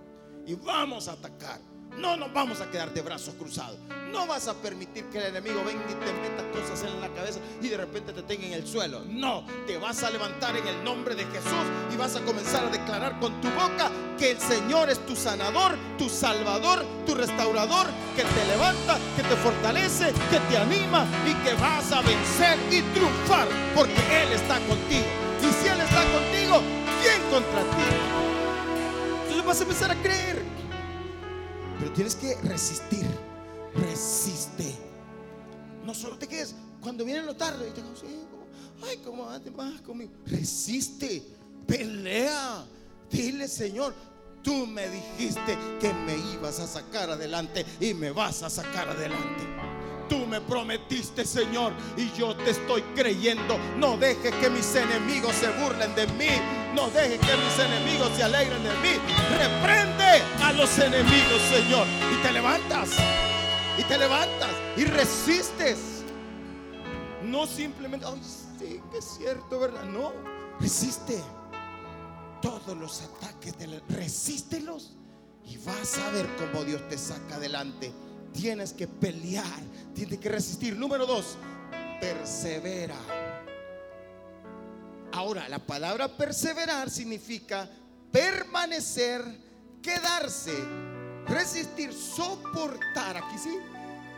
Y 0.46 0.54
vamos 0.54 1.08
a 1.08 1.12
atacar. 1.12 1.60
No 1.98 2.16
nos 2.16 2.32
vamos 2.32 2.60
a 2.60 2.70
quedar 2.70 2.92
de 2.92 3.00
brazos 3.00 3.34
cruzados. 3.34 3.78
No 4.12 4.26
vas 4.26 4.48
a 4.48 4.54
permitir 4.54 5.04
que 5.06 5.18
el 5.18 5.26
enemigo 5.26 5.62
venga 5.64 5.82
y 5.90 5.94
te 5.94 6.12
meta 6.12 6.50
cosas 6.52 6.82
en 6.84 7.00
la 7.00 7.08
cabeza 7.08 7.40
y 7.60 7.68
de 7.68 7.76
repente 7.76 8.12
te 8.12 8.22
tenga 8.22 8.46
en 8.46 8.52
el 8.52 8.66
suelo. 8.66 9.02
No, 9.08 9.44
te 9.66 9.78
vas 9.78 10.02
a 10.02 10.10
levantar 10.10 10.56
en 10.56 10.66
el 10.66 10.84
nombre 10.84 11.14
de 11.14 11.24
Jesús 11.24 11.66
y 11.92 11.96
vas 11.96 12.16
a 12.16 12.20
comenzar 12.20 12.66
a 12.66 12.70
declarar 12.70 13.18
con 13.18 13.40
tu 13.40 13.48
boca 13.50 13.90
que 14.18 14.32
el 14.32 14.40
Señor 14.40 14.90
es 14.90 15.04
tu 15.06 15.16
sanador, 15.16 15.76
tu 15.98 16.08
salvador, 16.08 16.84
tu 17.06 17.14
restaurador, 17.14 17.86
que 18.14 18.22
te 18.22 18.44
levanta, 18.46 18.98
que 19.16 19.22
te 19.22 19.36
fortalece, 19.36 20.12
que 20.30 20.40
te 20.40 20.56
anima 20.58 21.06
y 21.26 21.34
que 21.44 21.54
vas 21.54 21.92
a 21.92 22.02
vencer 22.02 22.58
y 22.70 22.82
triunfar 22.94 23.48
porque 23.74 24.22
Él 24.22 24.32
está 24.32 24.58
contigo. 24.60 25.04
Y 25.42 25.52
si 25.62 25.68
Él 25.68 25.80
está 25.80 26.02
contigo, 26.12 26.62
¿quién 27.02 27.22
contra 27.30 27.62
ti? 27.62 27.86
Entonces 29.22 29.44
vas 29.44 29.60
a 29.60 29.62
empezar 29.62 29.90
a 29.90 29.94
creer. 29.96 30.56
Pero 31.78 31.92
tienes 31.92 32.14
que 32.14 32.34
resistir. 32.42 33.06
Resiste. 33.74 34.74
No 35.84 35.94
solo 35.94 36.18
te 36.18 36.26
quedes 36.26 36.54
cuando 36.80 37.04
viene 37.04 37.22
lo 37.22 37.36
tarde 37.36 37.68
y 37.68 37.72
te 37.72 37.82
ay, 38.88 38.98
¿cómo 39.04 39.26
vas 39.26 39.80
conmigo? 39.82 40.12
Resiste. 40.26 41.22
Pelea. 41.66 42.64
Dile, 43.10 43.48
Señor, 43.48 43.94
tú 44.42 44.66
me 44.66 44.88
dijiste 44.88 45.58
que 45.80 45.92
me 45.92 46.16
ibas 46.34 46.60
a 46.60 46.66
sacar 46.66 47.10
adelante 47.10 47.64
y 47.80 47.94
me 47.94 48.10
vas 48.10 48.42
a 48.42 48.50
sacar 48.50 48.88
adelante. 48.88 49.75
Tú 50.08 50.24
me 50.26 50.40
prometiste, 50.40 51.24
Señor, 51.24 51.72
y 51.96 52.10
yo 52.12 52.36
te 52.36 52.50
estoy 52.50 52.82
creyendo. 52.94 53.58
No 53.76 53.96
deje 53.96 54.30
que 54.30 54.48
mis 54.48 54.74
enemigos 54.74 55.34
se 55.34 55.48
burlen 55.60 55.94
de 55.94 56.06
mí. 56.08 56.30
No 56.74 56.88
deje 56.90 57.18
que 57.18 57.36
mis 57.36 57.58
enemigos 57.58 58.10
se 58.16 58.22
alegren 58.22 58.62
de 58.62 58.70
mí. 58.76 58.94
Reprende 59.36 60.22
a 60.42 60.52
los 60.52 60.78
enemigos, 60.78 61.40
Señor. 61.50 61.86
Y 62.12 62.22
te 62.22 62.32
levantas. 62.32 62.90
Y 63.78 63.82
te 63.82 63.98
levantas. 63.98 64.50
Y 64.76 64.84
resistes. 64.84 66.04
No 67.24 67.46
simplemente, 67.46 68.06
ay, 68.06 68.20
sí, 68.58 68.80
que 68.92 68.98
es 68.98 69.04
cierto, 69.18 69.58
¿verdad? 69.58 69.84
No. 69.84 70.12
Resiste. 70.60 71.20
Todos 72.40 72.76
los 72.76 73.02
ataques, 73.02 73.58
de 73.58 73.80
resístelos. 73.88 74.96
Y 75.44 75.56
vas 75.58 75.98
a 75.98 76.10
ver 76.10 76.26
cómo 76.36 76.64
Dios 76.64 76.86
te 76.88 76.96
saca 76.96 77.36
adelante. 77.36 77.92
Tienes 78.36 78.74
que 78.74 78.86
pelear, 78.86 79.62
tienes 79.94 80.18
que 80.18 80.28
resistir. 80.28 80.76
Número 80.76 81.06
dos, 81.06 81.38
persevera. 81.98 82.94
Ahora, 85.12 85.48
la 85.48 85.58
palabra 85.58 86.06
perseverar 86.08 86.90
significa 86.90 87.66
permanecer, 88.12 89.22
quedarse, 89.80 90.52
resistir, 91.26 91.94
soportar. 91.94 93.16
Aquí 93.16 93.38
sí, 93.38 93.58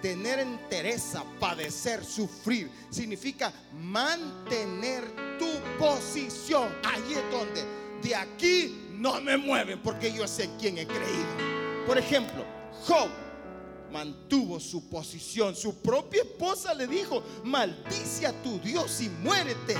tener 0.02 0.40
entereza, 0.40 1.22
padecer, 1.38 2.04
sufrir. 2.04 2.68
Significa 2.90 3.52
mantener 3.72 5.04
tu 5.38 5.48
posición. 5.78 6.74
Ahí 6.84 7.14
es 7.14 7.30
donde, 7.30 7.64
de 8.02 8.16
aquí 8.16 8.88
no 8.94 9.20
me 9.20 9.36
mueven 9.36 9.80
porque 9.80 10.12
yo 10.12 10.26
sé 10.26 10.50
quién 10.58 10.76
he 10.78 10.86
creído. 10.88 11.86
Por 11.86 11.96
ejemplo, 11.96 12.44
Job 12.84 13.08
mantuvo 13.90 14.60
su 14.60 14.88
posición. 14.88 15.54
Su 15.54 15.76
propia 15.76 16.22
esposa 16.22 16.74
le 16.74 16.86
dijo, 16.86 17.22
maldice 17.44 18.26
a 18.26 18.42
tu 18.42 18.58
Dios 18.58 19.00
y 19.00 19.08
muérete. 19.08 19.76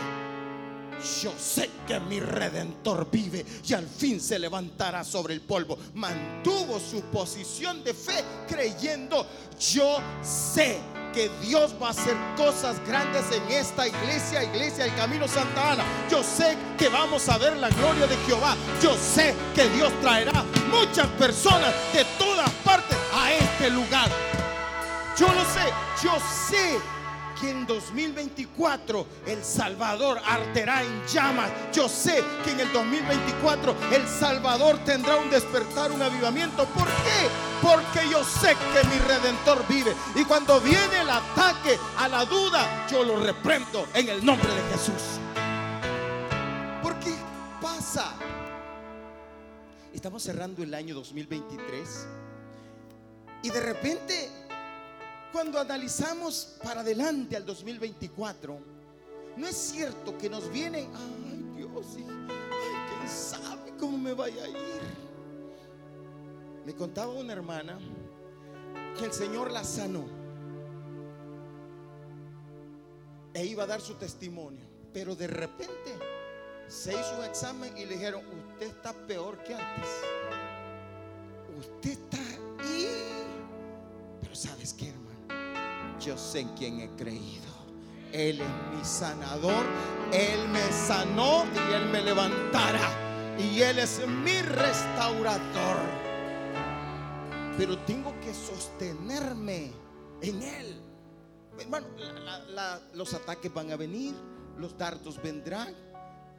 Yo 1.23 1.33
sé 1.39 1.71
que 1.87 2.01
mi 2.01 2.19
redentor 2.19 3.09
vive 3.11 3.45
y 3.65 3.73
al 3.73 3.87
fin 3.87 4.21
se 4.21 4.39
levantará 4.39 5.05
sobre 5.05 5.35
el 5.35 5.41
polvo. 5.41 5.79
Mantuvo 5.95 6.81
su 6.81 7.03
posición 7.03 7.85
de 7.85 7.95
fe 7.95 8.25
creyendo, 8.49 9.25
yo 9.59 9.99
sé 10.23 10.81
que 11.13 11.31
Dios 11.41 11.75
va 11.81 11.89
a 11.89 11.91
hacer 11.91 12.17
cosas 12.37 12.85
grandes 12.87 13.25
en 13.33 13.43
esta 13.51 13.87
iglesia, 13.87 14.45
iglesia 14.45 14.85
del 14.85 14.95
Camino 14.95 15.27
Santa 15.27 15.73
Ana. 15.73 15.85
Yo 16.11 16.23
sé 16.23 16.57
que 16.77 16.89
vamos 16.89 17.29
a 17.29 17.39
ver 17.39 17.57
la 17.57 17.69
gloria 17.71 18.07
de 18.07 18.17
Jehová. 18.27 18.57
Yo 18.83 18.95
sé 18.97 19.35
que 19.55 19.69
Dios 19.71 19.93
traerá 20.01 20.45
muchas 20.71 21.07
personas 21.19 21.75
de 21.93 22.05
todas 22.19 22.51
partes 22.65 22.97
este 23.33 23.71
lugar. 23.71 24.11
Yo 25.17 25.27
lo 25.27 25.45
sé, 25.45 25.73
yo 26.03 26.13
sé 26.49 26.79
que 27.41 27.51
en 27.51 27.67
2024 27.67 29.07
El 29.27 29.45
Salvador 29.45 30.21
arterá 30.25 30.83
en 30.83 31.07
llamas. 31.07 31.51
Yo 31.73 31.89
sé 31.89 32.23
que 32.45 32.53
en 32.53 32.61
el 32.61 32.73
2024 32.73 33.75
El 33.93 34.07
Salvador 34.07 34.79
tendrá 34.85 35.17
un 35.17 35.31
despertar, 35.31 35.93
un 35.93 36.03
avivamiento. 36.03 36.65
¿Por 36.67 36.87
qué? 36.87 37.29
Porque 37.63 38.09
yo 38.11 38.25
sé 38.25 38.49
que 38.73 38.89
mi 38.89 38.99
redentor 38.99 39.67
vive. 39.69 39.95
Y 40.15 40.25
cuando 40.25 40.61
viene 40.61 41.01
el 41.01 41.11
ataque 41.11 41.79
a 41.97 42.09
la 42.09 42.25
duda, 42.25 42.87
yo 42.91 43.05
lo 43.05 43.19
reprendo 43.21 43.87
en 43.95 44.09
el 44.09 44.25
nombre 44.25 44.49
de 44.49 44.63
Jesús. 44.73 45.21
¿Por 46.83 46.99
qué 47.01 47.15
pasa? 47.61 48.15
Estamos 49.93 50.23
cerrando 50.23 50.63
el 50.63 50.75
año 50.75 50.95
2023 50.95 52.07
y 53.43 53.51
de 53.51 53.61
repente 53.61 54.29
cuando 55.33 55.61
analizamos 55.61 56.57
para 56.63 56.81
adelante 56.81 57.37
al 57.37 57.45
2024, 57.45 58.59
no 59.37 59.47
es 59.47 59.57
cierto 59.57 60.17
que 60.17 60.29
nos 60.29 60.51
vienen, 60.51 60.91
ay 60.95 61.53
Dios, 61.57 61.87
ay, 61.97 62.05
quién 62.05 63.09
sabe 63.09 63.73
cómo 63.79 63.99
me 63.99 64.15
vaya 64.15 64.43
a 64.43 64.49
ir. 64.49 65.09
Me 66.65 66.75
contaba 66.75 67.13
una 67.13 67.33
hermana 67.33 67.79
que 68.99 69.05
el 69.05 69.13
Señor 69.13 69.53
la 69.53 69.65
sanó 69.65 70.07
e 73.35 73.45
iba 73.45 73.63
a 73.63 73.67
dar 73.67 73.81
su 73.81 73.95
testimonio, 73.95 74.67
pero 74.93 75.15
de 75.15 75.29
repente 75.29 75.97
se 76.67 76.93
hizo 76.93 77.19
un 77.19 77.25
examen 77.25 77.77
y 77.77 77.87
le 77.87 77.95
dijeron, 77.95 78.23
usted 78.53 78.67
está 78.67 78.93
peor 78.93 79.43
que 79.45 79.55
antes. 79.55 79.89
Usted 81.59 81.91
está 81.91 82.18
yo 86.09 86.17
sé 86.17 86.41
en 86.41 86.49
quién 86.55 86.81
he 86.81 86.89
creído. 86.97 87.53
Él 88.13 88.41
es 88.41 88.49
mi 88.75 88.83
sanador, 88.83 89.63
Él 90.11 90.49
me 90.49 90.73
sanó 90.73 91.45
y 91.55 91.75
Él 91.75 91.91
me 91.91 92.01
levantará. 92.01 93.37
Y 93.39 93.61
Él 93.61 93.79
es 93.79 94.01
mi 94.09 94.41
restaurador. 94.41 95.77
Pero 97.59 97.77
tengo 97.81 98.19
que 98.21 98.33
sostenerme 98.33 99.71
en 100.23 100.43
Él. 100.43 100.81
Hermano, 101.61 101.89
los 102.95 103.13
ataques 103.13 103.53
van 103.53 103.71
a 103.71 103.77
venir, 103.77 104.15
los 104.57 104.79
dardos 104.79 105.21
vendrán, 105.23 105.75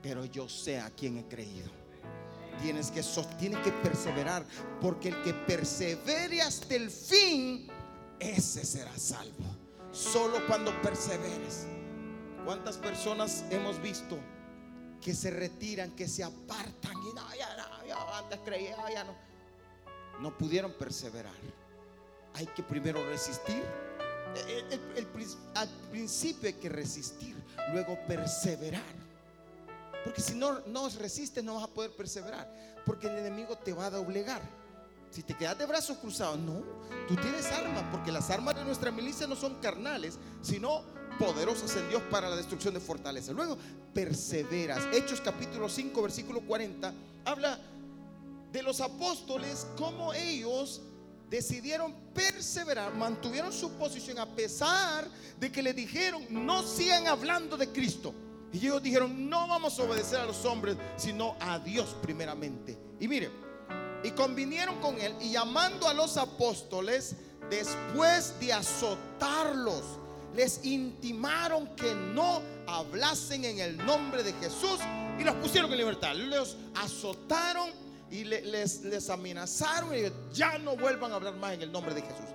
pero 0.01 0.25
yo 0.25 0.49
sé 0.49 0.79
a 0.79 0.89
quién 0.89 1.19
he 1.19 1.27
creído. 1.27 1.69
Tienes 2.59 2.89
que, 2.89 3.03
tienes 3.37 3.59
que 3.59 3.71
perseverar, 3.71 4.43
porque 4.81 5.09
el 5.09 5.21
que 5.21 5.33
persevere 5.33 6.41
hasta 6.41 6.73
el 6.73 6.89
fin, 6.89 7.67
ese 8.19 8.65
será 8.65 8.97
salvo. 8.97 9.48
Solo 9.91 10.45
cuando 10.47 10.71
perseveres. 10.81 11.65
¿Cuántas 12.45 12.77
personas 12.77 13.43
hemos 13.49 13.81
visto 13.81 14.17
que 15.01 15.13
se 15.13 15.31
retiran, 15.31 15.91
que 15.91 16.07
se 16.07 16.23
apartan 16.23 16.93
y 16.93 17.13
no, 17.13 17.35
ya 17.37 17.55
no, 17.87 18.13
antes 18.15 18.39
creía, 18.43 18.75
ya 18.93 19.03
no. 19.03 19.15
No 20.19 20.37
pudieron 20.37 20.73
perseverar. 20.73 21.33
Hay 22.33 22.45
que 22.47 22.63
primero 22.63 23.05
resistir. 23.07 23.63
al 25.55 25.69
principio 25.89 26.47
hay 26.47 26.55
que 26.55 26.69
resistir, 26.69 27.35
luego 27.73 27.97
perseverar. 28.07 28.99
Porque 30.03 30.21
si 30.21 30.35
no, 30.35 30.59
no 30.67 30.89
resistes, 30.89 31.43
no 31.43 31.55
vas 31.55 31.63
a 31.65 31.67
poder 31.67 31.95
perseverar. 31.95 32.49
Porque 32.85 33.07
el 33.07 33.17
enemigo 33.17 33.57
te 33.57 33.73
va 33.73 33.87
a 33.87 33.89
doblegar. 33.89 34.41
Si 35.11 35.23
te 35.23 35.35
quedas 35.35 35.57
de 35.57 35.65
brazos 35.65 35.97
cruzados, 35.97 36.37
no, 36.37 36.61
tú 37.07 37.15
tienes 37.15 37.45
armas, 37.47 37.83
porque 37.91 38.11
las 38.11 38.29
armas 38.29 38.55
de 38.55 38.63
nuestra 38.63 38.91
milicia 38.91 39.25
no 39.25 39.35
son 39.35 39.55
carnales, 39.55 40.19
sino 40.41 40.83
poderosas 41.17 41.75
en 41.75 41.89
Dios 41.89 42.01
para 42.11 42.29
la 42.29 42.35
destrucción 42.35 42.73
de 42.73 42.79
fortaleza. 42.79 43.33
Luego, 43.33 43.57
perseveras. 43.93 44.83
Hechos 44.93 45.19
capítulo 45.19 45.67
5, 45.67 46.01
versículo 46.01 46.41
40, 46.41 46.93
habla 47.25 47.59
de 48.51 48.63
los 48.63 48.81
apóstoles, 48.81 49.67
como 49.77 50.13
ellos 50.13 50.81
decidieron 51.29 51.93
perseverar, 52.13 52.93
mantuvieron 52.95 53.53
su 53.53 53.71
posición 53.73 54.17
a 54.19 54.25
pesar 54.25 55.07
de 55.39 55.51
que 55.51 55.61
le 55.61 55.73
dijeron, 55.73 56.25
no 56.29 56.63
sigan 56.63 57.07
hablando 57.07 57.57
de 57.57 57.69
Cristo. 57.69 58.13
Y 58.51 58.57
ellos 58.57 58.81
dijeron, 58.81 59.29
no 59.29 59.47
vamos 59.47 59.79
a 59.79 59.83
obedecer 59.83 60.19
a 60.19 60.25
los 60.25 60.43
hombres, 60.45 60.75
sino 60.97 61.35
a 61.39 61.59
Dios 61.59 61.95
primeramente. 62.01 62.77
Y 62.99 63.07
mire, 63.07 63.29
y 64.03 64.11
convinieron 64.11 64.79
con 64.79 64.99
él 64.99 65.13
y 65.19 65.31
llamando 65.31 65.87
a 65.87 65.93
los 65.93 66.17
apóstoles, 66.17 67.15
después 67.49 68.39
de 68.39 68.53
azotarlos, 68.53 69.83
les 70.35 70.63
intimaron 70.63 71.75
que 71.75 71.93
no 71.93 72.41
hablasen 72.67 73.45
en 73.45 73.59
el 73.59 73.77
nombre 73.77 74.23
de 74.23 74.33
Jesús 74.33 74.79
y 75.19 75.23
los 75.23 75.35
pusieron 75.35 75.71
en 75.71 75.77
libertad. 75.77 76.13
Los 76.15 76.55
azotaron 76.75 77.71
y 78.11 78.23
les, 78.23 79.09
amenazaron 79.09 79.95
y 79.95 80.11
ya 80.33 80.57
no 80.59 80.75
vuelvan 80.75 81.11
a 81.11 81.15
hablar 81.15 81.35
más 81.35 81.53
en 81.53 81.63
el 81.63 81.71
nombre 81.71 81.93
de 81.93 82.01
Jesús. 82.01 82.25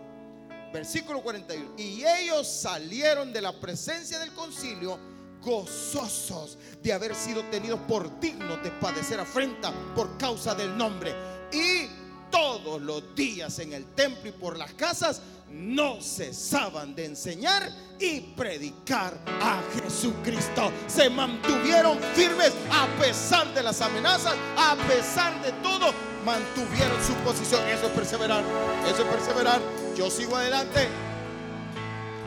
Versículo 0.73 1.23
41. 1.23 1.75
Y 1.79 2.05
ellos 2.05 2.49
salieron 2.49 3.33
de 3.33 3.41
la 3.41 3.59
presencia 3.61 4.19
del 4.19 4.33
concilio 4.33 4.99
gozosos 5.41 6.59
de 6.83 6.93
haber 6.93 7.15
sido 7.15 7.45
tenidos 7.45 7.79
por 7.87 8.19
dignos 8.19 8.63
de 8.63 8.71
padecer 8.71 9.21
afrenta 9.21 9.73
por 9.95 10.17
causa 10.17 10.55
del 10.55 10.77
nombre 10.77 11.15
y 11.55 11.89
todos 12.31 12.83
los 12.83 13.15
días 13.15 13.59
en 13.61 13.73
el 13.73 13.87
templo 13.95 14.29
y 14.29 14.33
por 14.33 14.59
las 14.59 14.73
casas 14.75 15.23
no 15.51 16.01
cesaban 16.01 16.95
de 16.97 17.05
enseñar 17.05 17.71
y 18.01 18.21
predicar 18.21 19.17
a 19.41 19.63
Jesucristo. 19.73 20.73
Se 20.89 21.09
mantuvieron 21.09 21.99
firmes 22.15 22.53
a 22.73 22.89
pesar 23.01 23.55
de 23.55 23.63
las 23.63 23.81
amenazas, 23.81 24.35
a 24.57 24.77
pesar 24.89 25.41
de 25.45 25.53
todo, 25.63 25.93
mantuvieron 26.25 27.01
su 27.05 27.15
posición. 27.25 27.67
Eso 27.69 27.87
es 27.87 27.93
perseverar, 27.93 28.43
eso 28.85 29.03
es 29.03 29.09
perseverar. 29.09 29.61
Yo 29.97 30.11
sigo 30.11 30.37
adelante, 30.37 30.89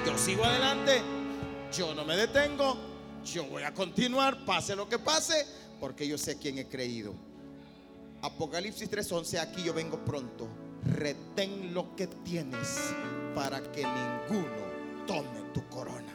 yo 0.06 0.18
sigo 0.18 0.46
adelante, 0.46 1.02
yo 1.76 1.94
no 1.94 2.06
me 2.06 2.16
detengo, 2.16 2.78
yo 3.26 3.44
voy 3.46 3.64
a 3.64 3.74
continuar, 3.74 4.46
pase 4.46 4.74
lo 4.74 4.88
que 4.88 5.00
pase, 5.00 5.46
porque 5.82 6.08
yo 6.08 6.18
sé 6.18 6.38
quién 6.38 6.60
he 6.60 6.68
creído. 6.68 7.27
Apocalipsis 8.22 8.90
3:11, 8.90 9.40
aquí 9.40 9.64
yo 9.64 9.74
vengo 9.74 10.04
pronto. 10.04 10.48
Retén 10.84 11.74
lo 11.74 11.96
que 11.96 12.08
tienes 12.08 12.94
para 13.36 13.62
que 13.72 13.84
ninguno 13.84 15.06
tome 15.06 15.52
tu 15.54 15.68
corona. 15.70 16.14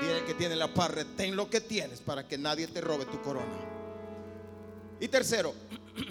Dile 0.00 0.18
el 0.18 0.24
que 0.24 0.34
tiene 0.34 0.56
la 0.56 0.72
paz, 0.72 0.90
retén 0.90 1.36
lo 1.36 1.48
que 1.48 1.60
tienes 1.60 2.00
para 2.00 2.26
que 2.26 2.38
nadie 2.38 2.66
te 2.68 2.80
robe 2.80 3.04
tu 3.04 3.20
corona. 3.20 3.58
Y 4.98 5.08
tercero, 5.08 5.54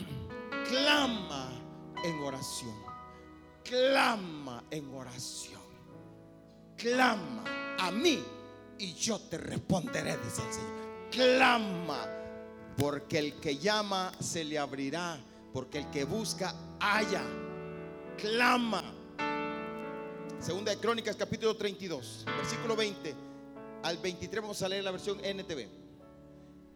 clama 0.70 1.52
en 2.04 2.20
oración. 2.20 2.76
Clama 3.64 4.64
en 4.72 4.94
oración. 4.94 5.62
Clama 6.78 7.44
a 7.78 7.92
mí 7.92 8.24
y 8.78 8.94
yo 8.94 9.20
te 9.20 9.38
responderé, 9.38 10.18
dice 10.18 10.42
el 10.48 10.54
Señor. 10.54 10.80
Clama 11.12 12.19
porque 12.80 13.20
el 13.20 13.34
que 13.42 13.58
llama 13.58 14.12
se 14.22 14.46
le 14.46 14.58
abrirá, 14.58 15.20
porque 15.52 15.80
el 15.80 15.90
que 15.90 16.06
busca 16.06 16.56
haya. 16.80 17.22
Clama. 18.18 18.84
Segunda 20.40 20.72
de 20.72 20.78
Crónicas 20.78 21.18
capítulo 21.18 21.56
32, 21.58 22.24
versículo 22.38 22.78
20 22.78 23.16
al 23.84 23.98
23 23.98 24.42
vamos 24.42 24.62
a 24.62 24.70
leer 24.70 24.86
la 24.86 24.92
versión 24.92 25.20
NTV. 25.24 25.68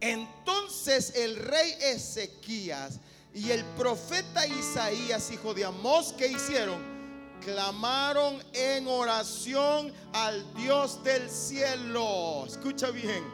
Entonces 0.00 1.14
el 1.16 1.36
rey 1.36 1.74
Ezequías 1.80 3.00
y 3.32 3.50
el 3.50 3.64
profeta 3.76 4.46
Isaías, 4.46 5.30
hijo 5.30 5.54
de 5.54 5.64
Amós, 5.64 6.14
¿qué 6.18 6.28
hicieron? 6.28 6.78
Clamaron 7.40 8.42
en 8.52 8.86
oración 8.86 9.92
al 10.12 10.54
Dios 10.54 11.02
del 11.02 11.30
cielo. 11.30 12.44
Escucha 12.46 12.90
bien. 12.90 13.24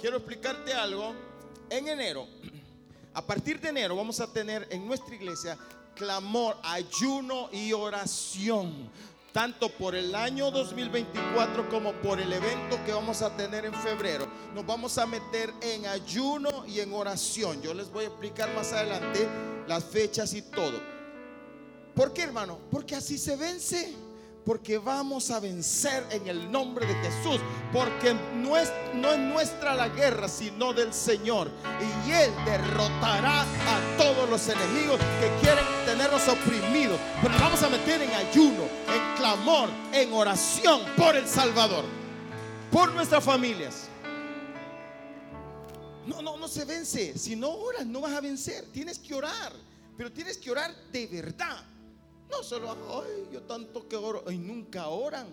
Quiero 0.00 0.18
explicarte 0.18 0.72
algo 0.72 1.29
en 1.70 1.88
enero, 1.88 2.26
a 3.14 3.24
partir 3.24 3.60
de 3.60 3.70
enero 3.70 3.96
vamos 3.96 4.20
a 4.20 4.32
tener 4.32 4.68
en 4.70 4.86
nuestra 4.86 5.14
iglesia 5.14 5.56
clamor, 5.94 6.56
ayuno 6.62 7.48
y 7.52 7.72
oración. 7.72 8.90
Tanto 9.32 9.68
por 9.70 9.94
el 9.94 10.14
año 10.14 10.50
2024 10.50 11.68
como 11.68 11.92
por 11.92 12.20
el 12.20 12.32
evento 12.32 12.82
que 12.84 12.92
vamos 12.92 13.22
a 13.22 13.36
tener 13.36 13.64
en 13.64 13.74
febrero. 13.74 14.26
Nos 14.54 14.66
vamos 14.66 14.98
a 14.98 15.06
meter 15.06 15.54
en 15.60 15.86
ayuno 15.86 16.66
y 16.66 16.80
en 16.80 16.92
oración. 16.92 17.62
Yo 17.62 17.72
les 17.72 17.92
voy 17.92 18.04
a 18.04 18.08
explicar 18.08 18.52
más 18.54 18.72
adelante 18.72 19.28
las 19.68 19.84
fechas 19.84 20.34
y 20.34 20.42
todo. 20.42 20.80
¿Por 21.94 22.12
qué, 22.12 22.22
hermano? 22.22 22.58
Porque 22.72 22.96
así 22.96 23.18
se 23.18 23.36
vence. 23.36 23.94
Porque 24.44 24.78
vamos 24.78 25.30
a 25.30 25.38
vencer 25.38 26.06
en 26.10 26.26
el 26.26 26.50
nombre 26.50 26.86
de 26.86 26.94
Jesús. 26.94 27.40
Porque 27.72 28.14
no 28.36 28.56
es, 28.56 28.72
nuestra 28.94 29.74
la 29.74 29.88
guerra, 29.88 30.28
sino 30.28 30.72
del 30.72 30.92
Señor. 30.94 31.50
Y 32.06 32.10
Él 32.10 32.32
derrotará 32.44 33.42
a 33.42 33.96
todos 33.98 34.28
los 34.28 34.48
enemigos 34.48 34.98
que 35.20 35.30
quieren 35.40 35.64
tenernos 35.84 36.26
oprimidos. 36.28 36.98
Pero 37.22 37.34
vamos 37.38 37.62
a 37.62 37.68
meter 37.68 38.02
en 38.02 38.10
ayuno, 38.12 38.62
en 38.88 39.16
clamor, 39.16 39.68
en 39.92 40.12
oración 40.12 40.82
por 40.96 41.16
el 41.16 41.26
Salvador. 41.26 41.84
Por 42.70 42.92
nuestras 42.92 43.22
familias. 43.22 43.88
No, 46.06 46.22
no, 46.22 46.36
no 46.36 46.48
se 46.48 46.64
vence. 46.64 47.16
Si 47.18 47.36
no 47.36 47.50
oras, 47.50 47.86
no 47.86 48.00
vas 48.00 48.12
a 48.12 48.20
vencer. 48.20 48.64
Tienes 48.72 48.98
que 48.98 49.14
orar. 49.14 49.52
Pero 49.96 50.10
tienes 50.10 50.38
que 50.38 50.50
orar 50.50 50.74
de 50.90 51.06
verdad. 51.06 51.62
No 52.30 52.42
solo, 52.42 52.76
ay, 53.02 53.28
yo 53.32 53.42
tanto 53.42 53.88
que 53.88 53.96
oro, 53.96 54.30
y 54.30 54.38
nunca 54.38 54.88
oran. 54.88 55.26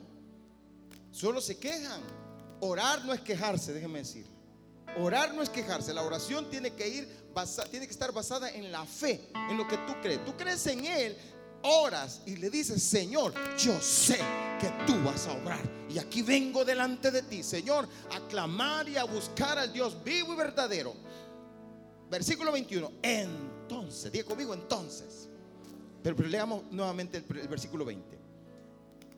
Solo 1.12 1.42
se 1.42 1.58
quejan. 1.58 2.02
Orar 2.60 3.06
no 3.06 3.14
es 3.14 3.22
quejarse, 3.22 3.74
déjeme 3.74 4.00
decir. 4.00 4.26
Orar 5.00 5.34
no 5.34 5.42
es 5.42 5.50
quejarse. 5.50 5.94
La 5.94 6.04
oración 6.04 6.50
tiene 6.50 6.74
que 6.74 6.88
ir, 6.88 7.08
tiene 7.70 7.86
que 7.86 7.92
estar 7.92 8.12
basada 8.12 8.50
en 8.50 8.72
la 8.72 8.86
fe, 8.86 9.30
en 9.50 9.58
lo 9.58 9.68
que 9.68 9.78
tú 9.78 9.94
crees. 10.02 10.24
Tú 10.26 10.36
crees 10.36 10.66
en 10.68 10.86
Él, 10.86 11.18
oras 11.62 12.22
y 12.26 12.36
le 12.38 12.50
dices, 12.50 12.82
Señor, 12.82 13.34
yo 13.58 13.80
sé 13.80 14.18
que 14.60 14.72
tú 14.86 14.94
vas 15.04 15.28
a 15.28 15.34
obrar. 15.34 15.62
Y 15.90 16.00
aquí 16.00 16.22
vengo 16.22 16.66
delante 16.66 17.12
de 17.12 17.22
ti, 17.22 17.44
Señor, 17.44 17.88
a 18.12 18.28
clamar 18.28 18.90
y 18.90 18.98
a 18.98 19.04
buscar 19.04 19.58
al 19.58 19.72
Dios 19.72 20.04
vivo 20.04 20.34
y 20.34 20.36
verdadero. 20.36 20.94
Versículo 22.10 22.52
21. 22.52 22.92
Entonces, 23.02 24.12
diga 24.12 24.26
conmigo, 24.26 24.54
entonces. 24.54 25.30
Pero, 26.04 26.28
leamos 26.28 26.64
nuevamente 26.72 27.18
el, 27.18 27.48
versículo 27.48 27.86
20. 27.86 28.18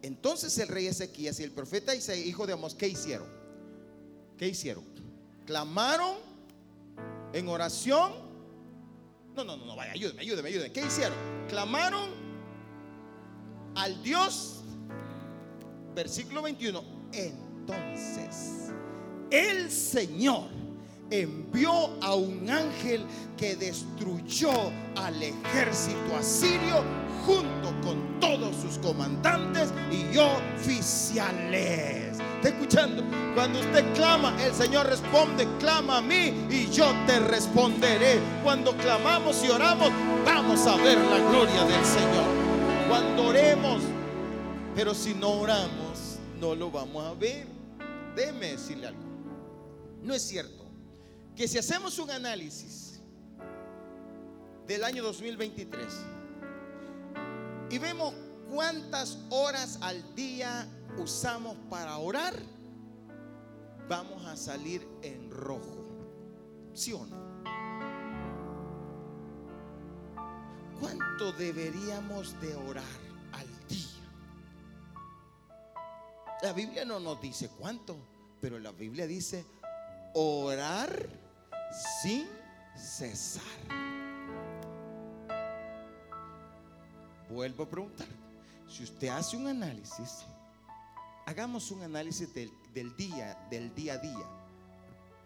Entonces 0.01 0.57
el 0.59 0.67
rey 0.69 0.87
Ezequías 0.87 1.39
y 1.39 1.43
el 1.43 1.51
profeta 1.51 1.93
Isaías, 1.93 2.25
hijo 2.25 2.47
de 2.47 2.53
Amos, 2.53 2.73
¿qué 2.75 2.87
hicieron? 2.87 3.27
¿Qué 4.37 4.47
hicieron? 4.47 4.85
Clamaron 5.45 6.17
en 7.33 7.47
oración. 7.49 8.13
No, 9.35 9.43
no, 9.43 9.57
no, 9.57 9.65
no, 9.65 9.75
vaya, 9.75 9.91
ayúdeme, 9.91 10.21
ayúdeme, 10.21 10.49
ayúdeme. 10.49 10.71
¿Qué 10.71 10.85
hicieron? 10.85 11.17
Clamaron 11.49 12.09
al 13.75 14.01
Dios, 14.01 14.61
versículo 15.93 16.41
21. 16.41 16.83
Entonces, 17.11 18.71
el 19.31 19.69
Señor 19.69 20.49
envió 21.11 21.71
a 22.01 22.15
un 22.15 22.49
ángel 22.49 23.05
que 23.37 23.55
destruyó 23.55 24.51
al 24.95 25.21
ejército 25.21 26.15
asirio 26.17 26.83
junto 27.25 27.69
con 27.81 28.19
todos 28.19 28.55
sus 28.55 28.77
comandantes 28.79 29.71
y 29.91 30.17
oficiales. 30.17 32.17
¿Está 32.37 32.49
escuchando? 32.49 33.03
Cuando 33.35 33.59
usted 33.59 33.93
clama, 33.93 34.35
el 34.41 34.53
Señor 34.53 34.87
responde, 34.87 35.47
clama 35.59 35.97
a 35.97 36.01
mí 36.01 36.47
y 36.49 36.69
yo 36.69 36.91
te 37.05 37.19
responderé. 37.19 38.19
Cuando 38.43 38.75
clamamos 38.77 39.43
y 39.43 39.49
oramos, 39.49 39.91
vamos 40.25 40.65
a 40.65 40.77
ver 40.77 40.97
la 40.97 41.19
gloria 41.29 41.65
del 41.65 41.85
Señor. 41.85 42.25
Cuando 42.87 43.27
oremos, 43.27 43.81
pero 44.75 44.95
si 44.95 45.13
no 45.13 45.31
oramos, 45.31 46.19
no 46.39 46.55
lo 46.55 46.71
vamos 46.71 47.05
a 47.05 47.13
ver. 47.13 47.45
Déjeme 48.15 48.51
decirle 48.51 48.87
algo. 48.87 49.03
No 50.01 50.13
es 50.13 50.21
cierto 50.21 50.58
que 51.39 51.47
si 51.47 51.57
hacemos 51.57 51.97
un 51.99 52.11
análisis 52.11 52.99
del 54.67 54.83
año 54.83 55.01
2023 55.03 55.85
y 57.69 57.77
vemos 57.77 58.13
cuántas 58.51 59.17
horas 59.29 59.79
al 59.79 60.03
día 60.15 60.67
usamos 60.97 61.55
para 61.69 61.97
orar, 61.97 62.33
vamos 63.87 64.25
a 64.25 64.35
salir 64.35 64.85
en 65.01 65.31
rojo. 65.31 65.87
¿Sí 66.73 66.91
o 66.91 67.05
no? 67.05 67.15
¿Cuánto 70.81 71.31
deberíamos 71.37 72.37
de 72.41 72.53
orar 72.53 72.83
al 73.31 73.67
día? 73.69 74.11
La 76.41 76.51
Biblia 76.51 76.83
no 76.83 76.99
nos 76.99 77.21
dice 77.21 77.49
cuánto, 77.57 77.95
pero 78.41 78.59
la 78.59 78.73
Biblia 78.73 79.07
dice 79.07 79.45
orar 80.15 81.28
sin 82.01 82.27
cesar. 82.75 83.43
Vuelvo 87.29 87.63
a 87.63 87.69
preguntar, 87.69 88.07
si 88.67 88.83
usted 88.83 89.09
hace 89.09 89.37
un 89.37 89.47
análisis, 89.47 90.25
hagamos 91.25 91.69
un 91.71 91.83
análisis 91.83 92.33
del, 92.33 92.51
del 92.73 92.95
día, 92.95 93.37
del 93.49 93.73
día 93.75 93.93
a 93.93 93.97
día. 93.97 94.25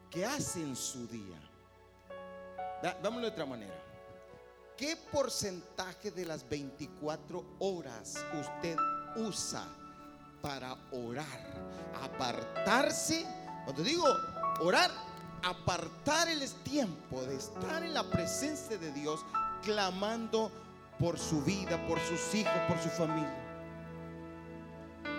¿Qué 0.09 0.25
hace 0.25 0.61
en 0.61 0.75
su 0.75 1.07
día? 1.07 1.39
Vámonos 3.01 3.21
de 3.21 3.27
otra 3.29 3.45
manera. 3.45 3.73
¿Qué 4.77 4.97
porcentaje 4.97 6.11
de 6.11 6.25
las 6.25 6.47
24 6.49 7.55
horas 7.59 8.17
usted 8.39 8.75
usa 9.15 9.65
para 10.41 10.75
orar? 10.91 11.93
Apartarse. 12.01 13.25
Cuando 13.63 13.81
digo 13.83 14.05
orar, 14.59 14.91
apartar 15.43 16.29
el 16.29 16.47
tiempo 16.63 17.21
de 17.23 17.35
estar 17.35 17.83
en 17.83 17.93
la 17.93 18.09
presencia 18.09 18.77
de 18.77 18.91
Dios, 18.91 19.25
clamando 19.63 20.51
por 20.99 21.19
su 21.19 21.41
vida, 21.41 21.85
por 21.87 21.99
sus 21.99 22.33
hijos, 22.33 22.53
por 22.67 22.79
su 22.79 22.89
familia. 22.89 23.43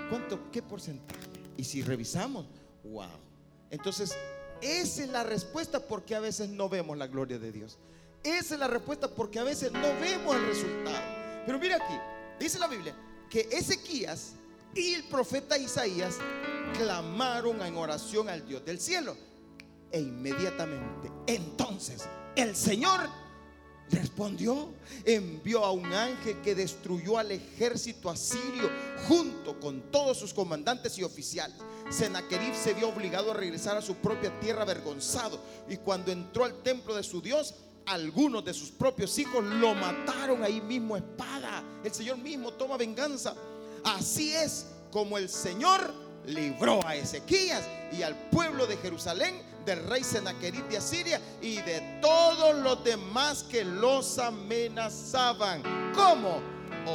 ¿Cuánto? 0.09 0.51
¿Qué 0.51 0.63
porcentaje? 0.63 1.21
Y 1.57 1.65
si 1.65 1.83
revisamos, 1.83 2.47
wow. 2.85 3.09
Entonces, 3.71 4.17
esa 4.61 5.03
es 5.03 5.09
la 5.09 5.23
respuesta 5.25 5.81
porque 5.81 6.15
a 6.15 6.21
veces 6.21 6.49
no 6.49 6.69
vemos 6.69 6.97
la 6.97 7.07
gloria 7.07 7.39
de 7.39 7.53
Dios. 7.53 7.79
Esa 8.23 8.55
es 8.55 8.61
la 8.61 8.69
respuesta 8.69 9.09
porque 9.09 9.39
a 9.39 9.45
veces 9.45 9.73
no 9.73 9.89
vemos 10.01 10.35
el 10.35 10.47
resultado. 10.47 10.97
Pero 11.45 11.59
mira 11.59 11.77
aquí, 11.77 11.95
dice 12.41 12.59
la 12.59 12.67
Biblia 12.67 12.95
que 13.29 13.49
Ezequías 13.53 14.33
y 14.75 14.95
el 14.95 15.05
profeta 15.05 15.59
Isaías 15.59 16.17
clamaron 16.79 17.61
en 17.63 17.77
oración 17.77 18.29
al 18.29 18.47
Dios 18.47 18.65
del 18.65 18.81
cielo. 18.81 19.17
E 19.95 20.01
inmediatamente, 20.01 21.09
entonces, 21.29 22.03
el 22.35 22.57
Señor 22.57 23.09
respondió, 23.91 24.75
envió 25.05 25.65
a 25.65 25.71
un 25.71 25.87
ángel 25.93 26.41
que 26.43 26.57
destruyó 26.57 27.17
al 27.17 27.31
ejército 27.31 28.11
asirio 28.11 28.69
junto 29.07 29.61
con 29.61 29.93
todos 29.93 30.19
sus 30.19 30.35
comandantes 30.35 30.99
y 30.99 31.05
oficiales. 31.05 31.57
Sennacherib 31.91 32.57
se 32.57 32.75
vio 32.75 32.89
obligado 32.89 33.31
a 33.31 33.35
regresar 33.35 33.77
a 33.77 33.83
su 33.83 33.95
propia 33.95 34.37
tierra 34.41 34.63
avergonzado 34.63 35.39
y 35.69 35.77
cuando 35.77 36.11
entró 36.11 36.45
al 36.45 36.61
templo 36.65 36.97
de 36.97 37.05
su 37.05 37.23
Dios, 37.23 37.55
algunos 37.87 38.45
de 38.45 38.53
sus 38.53 38.73
propios 38.73 39.17
hijos 39.21 39.45
lo 39.45 39.77
mataron 39.77 40.43
ahí 40.43 40.61
mismo 40.61 40.97
espada. 40.97 41.63
El 41.85 41.95
Señor 41.95 42.19
mismo 42.19 42.53
toma 42.55 42.77
venganza. 42.77 43.33
Así 43.85 44.35
es 44.35 44.67
como 44.91 45.19
el 45.19 45.29
Señor 45.29 46.04
libró 46.27 46.81
a 46.87 46.97
Ezequías 46.97 47.65
y 47.93 48.03
al 48.03 48.15
pueblo 48.31 48.67
de 48.67 48.77
Jerusalén 48.77 49.43
del 49.65 49.85
rey 49.89 50.05
Sennacherib 50.05 50.67
de 50.69 50.77
Asiria 50.77 51.21
y 51.41 51.57
de 51.63 51.99
todos 52.01 52.55
los 52.57 52.85
demás 52.85 53.43
que 53.45 53.65
los 53.65 54.19
amenazaban. 54.19 55.63
¿Cómo? 55.95 56.41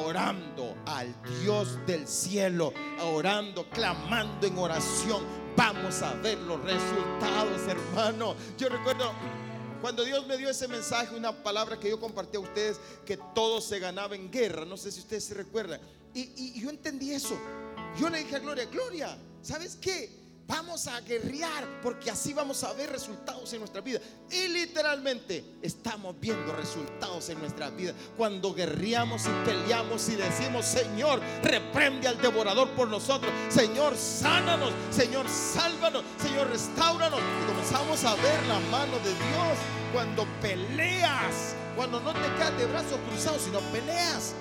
Orando 0.06 0.76
al 0.86 1.16
Dios 1.42 1.78
del 1.88 2.08
cielo, 2.08 2.74
orando, 3.04 3.68
clamando 3.70 4.46
en 4.46 4.58
oración. 4.58 5.24
Vamos 5.56 6.02
a 6.02 6.14
ver 6.16 6.38
los 6.40 6.62
resultados, 6.62 7.62
hermano. 7.68 8.36
Yo 8.58 8.70
recuerdo 8.70 9.12
cuando 9.82 10.04
Dios 10.04 10.28
me 10.28 10.38
dio 10.38 10.50
ese 10.50 10.68
mensaje, 10.68 11.16
una 11.16 11.32
palabra 11.32 11.80
que 11.80 11.90
yo 11.90 12.00
compartí 12.00 12.38
a 12.38 12.42
ustedes, 12.42 12.80
que 13.06 13.18
todo 13.34 13.62
se 13.62 13.80
ganaba 13.80 14.16
en 14.16 14.30
guerra. 14.30 14.66
No 14.66 14.78
sé 14.78 14.92
si 14.92 15.00
ustedes 15.00 15.24
se 15.24 15.34
recuerdan. 15.34 15.82
Y 16.14 16.60
yo 16.60 16.70
entendí 16.70 17.12
eso. 17.12 17.40
Yo 17.98 18.10
le 18.10 18.20
dije 18.20 18.36
a 18.36 18.40
Gloria, 18.40 18.66
Gloria, 18.66 19.18
¿sabes 19.42 19.76
qué? 19.76 20.20
Vamos 20.50 20.88
a 20.88 21.00
guerrear 21.02 21.64
porque 21.84 22.10
así 22.10 22.34
vamos 22.34 22.64
a 22.64 22.74
ver 22.74 22.90
resultados 22.90 23.54
en 23.54 23.60
nuestra 23.60 23.82
vida. 23.82 24.00
Y 24.32 24.48
literalmente 24.48 25.46
estamos 25.62 26.20
viendo 26.20 26.52
resultados 26.56 27.30
en 27.30 27.38
nuestra 27.38 27.70
vida. 27.70 27.94
Cuando 28.18 28.56
guerreamos 28.56 29.28
y 29.28 29.46
peleamos 29.46 30.10
y 30.10 30.16
decimos, 30.16 30.66
Señor, 30.66 31.22
reprende 31.44 32.08
al 32.08 32.20
devorador 32.20 32.72
por 32.72 32.88
nosotros. 32.88 33.32
Señor, 33.50 33.96
sánanos. 33.96 34.74
Señor, 34.90 35.30
sálvanos. 35.30 36.04
Señor, 36.20 36.50
restauranos. 36.50 37.20
Y 37.20 37.48
comenzamos 37.48 38.04
a 38.06 38.16
ver 38.16 38.44
la 38.48 38.60
mano 38.72 38.98
de 39.04 39.12
Dios 39.12 39.58
cuando 39.94 40.26
peleas. 40.42 41.54
Cuando 41.76 42.00
no 42.02 42.12
te 42.12 42.28
quedas 42.38 42.58
de 42.58 42.66
brazos 42.66 43.00
cruzados, 43.08 43.44
sino 43.44 43.60
peleas. 43.72 44.34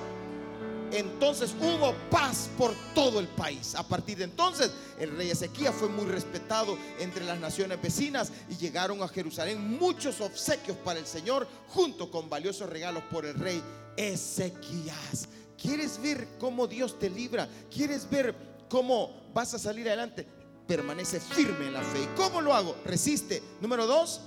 Entonces 0.93 1.55
hubo 1.61 1.95
paz 2.11 2.49
por 2.57 2.72
todo 2.95 3.20
el 3.20 3.28
país. 3.28 3.74
A 3.74 3.86
partir 3.86 4.18
de 4.18 4.24
entonces, 4.24 4.70
el 4.99 5.16
rey 5.16 5.30
Ezequías 5.30 5.74
fue 5.74 5.89
muy 5.89 6.07
respetado 6.07 6.78
entre 6.99 7.24
las 7.24 7.39
naciones 7.39 7.80
vecinas 7.80 8.32
y 8.49 8.57
llegaron 8.57 9.03
a 9.03 9.09
Jerusalén 9.09 9.78
muchos 9.78 10.20
obsequios 10.20 10.76
para 10.78 10.99
el 10.99 11.07
Señor, 11.07 11.47
junto 11.68 12.11
con 12.11 12.30
valiosos 12.30 12.70
regalos 12.70 13.03
por 13.11 13.26
el 13.26 13.34
rey 13.34 13.62
Ezequías. 13.97 15.28
¿Quieres 15.61 16.01
ver 16.01 16.28
cómo 16.39 16.66
Dios 16.66 16.99
te 16.99 17.11
libra? 17.11 17.49
¿Quieres 17.70 18.09
ver 18.09 18.34
cómo 18.68 19.28
vas 19.34 19.53
a 19.55 19.59
salir 19.59 19.89
adelante? 19.89 20.26
Permanece 20.66 21.20
firme 21.20 21.66
en 21.66 21.72
la 21.74 21.82
fe. 21.82 22.03
¿Y 22.03 22.16
cómo 22.16 22.41
lo 22.41 22.55
hago? 22.55 22.76
Resiste. 22.84 23.43
Número 23.61 23.86
dos, 23.86 24.20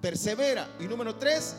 persevera. 0.00 0.68
Y 0.80 0.84
número 0.84 1.16
tres, 1.16 1.54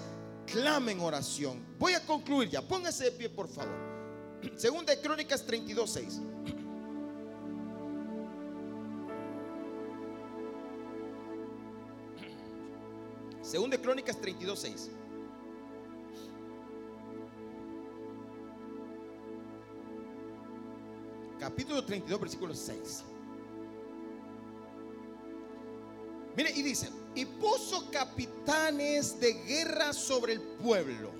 clama 0.45 0.91
en 0.91 1.02
oración. 1.02 1.64
Voy 1.78 1.93
a 1.93 2.06
concluir 2.06 2.49
ya. 2.49 2.62
Póngase 2.62 3.06
de 3.06 3.12
pie, 3.12 3.30
por 3.30 3.47
favor. 3.47 4.01
Segunda 4.56 4.96
de 4.96 5.02
Crónicas 5.02 5.46
32, 5.46 5.89
6. 5.89 6.22
Segunda 13.42 13.76
de 13.76 13.84
Crónicas 13.84 14.18
32, 14.18 14.60
6. 14.60 14.92
Capítulo 21.39 21.84
32, 21.84 22.20
versículo 22.20 22.54
6. 22.54 23.04
Mire, 26.38 26.52
y 26.52 26.62
dice, 26.62 26.89
y 27.14 27.26
puso 27.26 27.89
capitanes 27.92 29.20
de 29.20 29.34
guerra 29.34 29.92
sobre 29.92 30.34
el 30.34 30.42
pueblo 30.42 31.12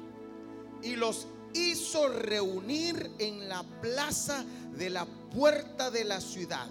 y 0.82 0.96
los 0.96 1.28
hizo 1.54 2.08
reunir 2.10 3.12
en 3.20 3.48
la 3.48 3.64
plaza 3.82 4.44
de 4.78 4.90
la 4.90 5.06
puerta 5.06 5.92
de 5.92 6.04
la 6.04 6.22
ciudad 6.22 6.68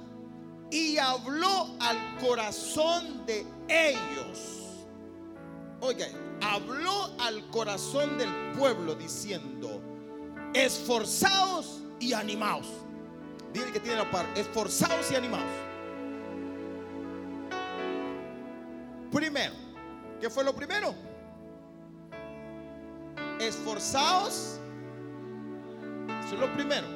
y 0.70 0.98
habló 0.98 1.68
al 1.80 2.18
corazón 2.18 3.26
de 3.26 3.44
ellos. 3.68 4.86
Oiga, 5.80 6.06
habló 6.42 7.10
al 7.18 7.48
corazón 7.50 8.18
del 8.18 8.30
pueblo 8.56 8.94
diciendo, 8.94 9.80
esforzaos 10.54 11.82
y 11.98 12.12
animaos. 12.12 12.66
Dile 13.52 13.72
que 13.72 13.80
tiene 13.80 13.96
la 13.96 14.10
par, 14.10 14.26
esforzaos 14.36 15.10
y 15.10 15.16
animaos. 15.16 15.50
Primero, 19.10 19.54
¿qué 20.20 20.30
fue 20.30 20.44
lo 20.44 20.54
primero? 20.54 20.94
Esforzaos. 23.40 24.59
Es 26.32 26.38
lo 26.38 26.52
primero. 26.52 26.86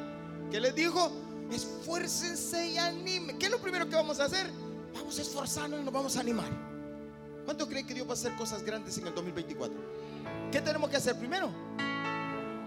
¿Qué 0.51 0.61
les 0.61 0.75
dijo? 0.75 1.11
Esfuércense 1.51 2.69
y 2.69 2.79
animen. 2.79 3.39
¿Qué 3.39 3.47
es 3.47 3.53
lo 3.53 3.59
primero 3.59 3.89
que 3.89 3.97
vamos 3.97 4.21
a 4.21 4.25
hacer? 4.25 4.49
Vamos 4.95 5.19
a 5.19 5.23
esforzarnos 5.23 5.81
y 5.81 5.85
nos 5.85 5.93
vamos 5.93 6.17
a 6.17 6.21
animar. 6.21 6.49
¿Cuánto 7.45 7.69
creen 7.69 7.87
que 7.87 7.95
Dios 7.95 8.07
va 8.07 8.13
a 8.13 8.15
hacer 8.15 8.35
cosas 8.37 8.63
grandes 8.63 8.97
en 8.97 9.07
el 9.07 9.15
2024? 9.15 9.77
¿Qué 10.51 10.61
tenemos 10.61 10.89
que 10.89 10.97
hacer 10.97 11.19
primero? 11.19 11.51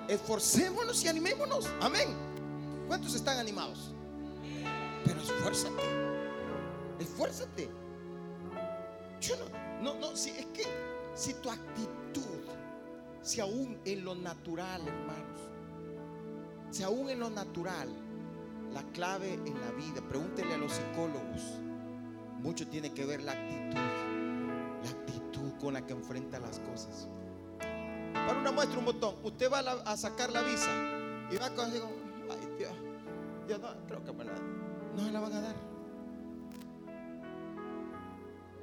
Esforcémonos 0.08 1.04
y 1.04 1.08
animémonos. 1.08 1.68
Amén. 1.82 2.10
¿Cuántos 2.88 3.16
están 3.16 3.38
animados? 3.40 3.94
Pero 5.06 5.22
esfuérzate. 5.22 5.84
Esfuérzate. 7.00 7.70
Yo 9.22 9.36
no, 9.38 9.94
no, 9.94 10.00
no, 10.00 10.16
si 10.16 10.30
es 10.32 10.46
que 10.48 10.64
si 11.16 11.34
tu 11.36 11.50
actitud, 11.50 12.44
si 13.22 13.40
aún 13.40 13.80
en 13.86 14.06
lo 14.06 14.14
natural, 14.16 14.88
hermanos, 14.88 15.42
si 16.72 16.84
aún 16.84 17.10
en 17.10 17.20
lo 17.20 17.30
natural, 17.30 17.90
la 18.74 18.84
clave 18.92 19.34
en 19.34 19.60
la 19.60 19.72
vida, 19.72 20.02
pregúntele 20.08 20.54
a 20.54 20.58
los 20.58 20.74
psicólogos, 20.74 21.60
mucho 22.42 22.68
tiene 22.68 22.94
que 22.94 23.06
ver 23.06 23.24
la 23.24 23.32
actitud, 23.32 23.80
la 24.84 24.90
actitud 24.90 25.54
con 25.60 25.74
la 25.74 25.86
que 25.86 25.94
enfrenta 25.94 26.40
las 26.40 26.60
cosas. 26.60 27.08
Para 28.14 28.40
una 28.40 28.52
muestra, 28.52 28.80
un 28.80 28.86
botón, 28.86 29.16
usted 29.24 29.52
va 29.52 29.60
a, 29.60 29.98
sacar 29.98 30.32
la 30.32 30.42
visa 30.42 30.70
y 31.32 31.38
va 31.38 31.50
con 31.52 31.72
digo, 31.72 31.90
ay 32.30 32.56
Dios, 32.58 32.74
yo 33.48 33.58
no 33.58 33.70
creo 33.88 34.04
que 34.04 34.14
me 34.14 34.26
la, 34.26 34.34
no 34.96 35.04
me 35.04 35.12
la 35.12 35.20
van 35.20 35.34
a 35.34 35.42
dar. 35.42 35.56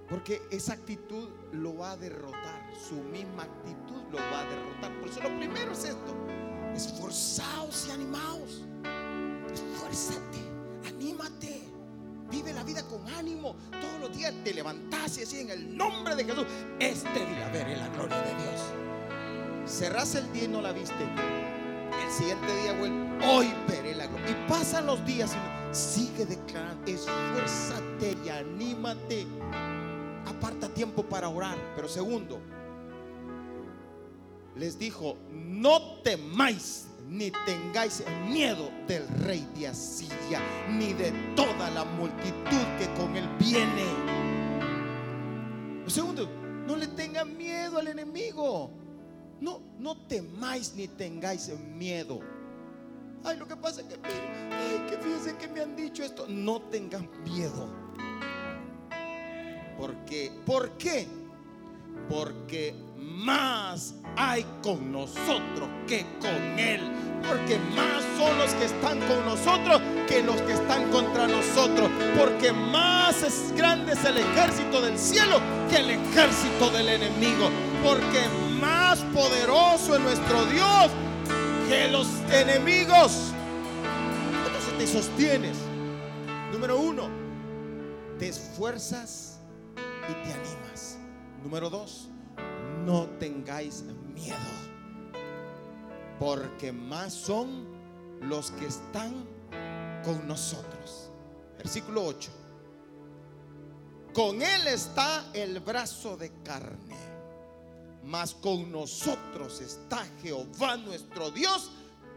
Porque 0.08 0.42
esa 0.50 0.74
actitud 0.74 1.30
lo 1.52 1.76
va 1.76 1.92
a 1.92 1.96
derrotar. 1.96 2.74
Su 2.76 2.94
misma 2.94 3.44
actitud 3.44 4.02
lo 4.10 4.18
va 4.18 4.40
a 4.40 4.44
derrotar. 4.44 5.00
Por 5.00 5.08
eso 5.08 5.22
lo 5.22 5.38
primero 5.38 5.72
es 5.72 5.84
esto. 5.84 6.14
Esforzaos 6.74 7.86
y 7.88 7.90
animaos. 7.92 8.62
Esfuérzate, 9.52 10.38
anímate. 10.88 11.62
Vive 12.30 12.52
la 12.52 12.64
vida 12.64 12.82
con 12.84 13.06
ánimo. 13.14 13.54
Todos 13.70 14.00
los 14.00 14.16
días 14.16 14.34
te 14.42 14.52
levantás 14.52 15.16
y 15.18 15.20
decís 15.20 15.40
en 15.40 15.50
el 15.50 15.76
nombre 15.76 16.16
de 16.16 16.24
Jesús, 16.24 16.46
este 16.80 17.26
día 17.26 17.48
veré 17.52 17.76
la 17.76 17.88
gloria 17.90 18.20
de 18.22 18.34
Dios. 18.34 18.60
Cerrás 19.66 20.14
el 20.16 20.32
día 20.32 20.44
y 20.44 20.48
no 20.48 20.60
la 20.60 20.72
viste. 20.72 21.04
El 21.04 22.10
siguiente 22.10 22.62
día 22.62 22.72
vuelve, 22.72 23.26
hoy 23.26 23.54
veré 23.68 23.94
la 23.94 24.06
gloria. 24.06 24.30
Y 24.30 24.48
pasan 24.48 24.86
los 24.86 25.04
días 25.06 25.32
y 25.34 25.74
sigue 25.74 26.26
declarando, 26.26 26.90
esfuérzate 26.90 28.16
y 28.24 28.28
anímate. 28.28 29.26
Aparta 30.26 30.68
tiempo 30.68 31.04
para 31.04 31.28
orar. 31.28 31.56
Pero 31.76 31.88
segundo, 31.88 32.40
les 34.56 34.78
dijo, 34.78 35.16
no 35.32 36.00
temáis 36.02 36.88
ni 37.08 37.30
tengáis 37.44 38.02
miedo 38.28 38.70
del 38.88 39.06
rey 39.24 39.46
de 39.56 39.68
Asiria, 39.68 40.40
ni 40.70 40.92
de 40.92 41.12
toda 41.36 41.70
la 41.70 41.84
multitud 41.84 42.64
que 42.78 42.92
con 42.96 43.16
él 43.16 43.28
viene. 43.38 43.84
Segundo, 45.86 46.28
no 46.66 46.76
le 46.76 46.88
tengan 46.88 47.36
miedo 47.36 47.78
al 47.78 47.88
enemigo. 47.88 48.70
No, 49.40 49.60
no 49.78 50.06
temáis 50.06 50.74
ni 50.74 50.88
tengáis 50.88 51.50
miedo. 51.76 52.20
Ay, 53.22 53.36
lo 53.36 53.46
que 53.46 53.56
pasa 53.56 53.80
es 53.82 53.88
que, 53.88 53.94
ay, 54.04 54.86
que 54.88 54.96
fíjense 54.98 55.36
que 55.36 55.48
me 55.48 55.60
han 55.60 55.76
dicho 55.76 56.02
esto. 56.02 56.26
No 56.28 56.62
tengan 56.62 57.08
miedo. 57.24 57.68
Porque, 59.78 60.32
¿por 60.46 60.70
qué? 60.78 61.06
Porque 62.08 62.74
más 63.14 63.94
hay 64.16 64.44
con 64.62 64.92
nosotros 64.92 65.68
que 65.86 66.06
con 66.20 66.58
Él. 66.58 66.80
Porque 67.26 67.58
más 67.74 68.02
son 68.18 68.36
los 68.38 68.52
que 68.54 68.66
están 68.66 68.98
con 69.00 69.24
nosotros 69.24 69.80
que 70.06 70.22
los 70.22 70.40
que 70.42 70.52
están 70.52 70.90
contra 70.90 71.26
nosotros. 71.26 71.90
Porque 72.18 72.52
más 72.52 73.22
es 73.22 73.52
grande 73.56 73.92
es 73.92 74.04
el 74.04 74.18
ejército 74.18 74.80
del 74.82 74.98
cielo 74.98 75.40
que 75.70 75.76
el 75.76 75.90
ejército 75.90 76.70
del 76.70 76.88
enemigo. 76.88 77.48
Porque 77.82 78.20
más 78.60 78.98
poderoso 79.14 79.94
es 79.96 80.00
nuestro 80.00 80.44
Dios 80.46 80.90
que 81.68 81.88
los 81.88 82.06
enemigos. 82.30 83.32
Entonces 84.46 84.78
te 84.78 84.86
sostienes. 84.86 85.56
Número 86.52 86.78
uno, 86.78 87.08
te 88.18 88.28
esfuerzas 88.28 89.40
y 89.76 90.12
te 90.12 90.32
animas. 90.32 90.98
Número 91.42 91.68
dos, 91.68 92.08
no 92.84 93.06
tengáis 93.18 93.82
miedo, 94.14 94.36
porque 96.18 96.72
más 96.72 97.12
son 97.12 97.66
los 98.20 98.50
que 98.52 98.66
están 98.66 99.26
con 100.04 100.26
nosotros. 100.26 101.10
Versículo 101.56 102.04
8. 102.04 102.30
Con 104.12 104.42
él 104.42 104.68
está 104.68 105.24
el 105.32 105.58
brazo 105.60 106.16
de 106.16 106.30
carne, 106.42 106.96
mas 108.04 108.34
con 108.34 108.70
nosotros 108.70 109.60
está 109.60 110.06
Jehová 110.22 110.76
nuestro 110.76 111.30
Dios 111.30 111.70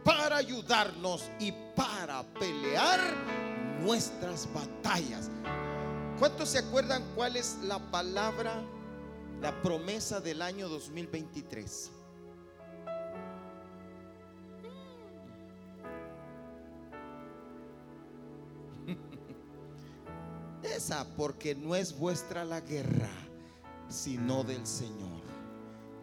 para 0.04 0.38
ayudarnos 0.38 1.30
y 1.40 1.52
para 1.76 2.24
pelear 2.34 3.00
nuestras 3.82 4.48
batallas. 4.54 5.30
¿Cuántos 6.20 6.50
se 6.50 6.60
acuerdan 6.60 7.04
cuál 7.16 7.36
es 7.36 7.58
la 7.64 7.80
palabra? 7.80 8.62
La 9.42 9.62
promesa 9.62 10.20
del 10.20 10.42
año 10.42 10.68
2023. 10.70 11.92
Esa, 20.64 21.06
porque 21.16 21.54
no 21.56 21.76
es 21.76 21.98
vuestra 21.98 22.44
la 22.46 22.62
guerra, 22.62 23.10
sino 23.90 24.44
del 24.44 24.66
Señor. 24.66 25.22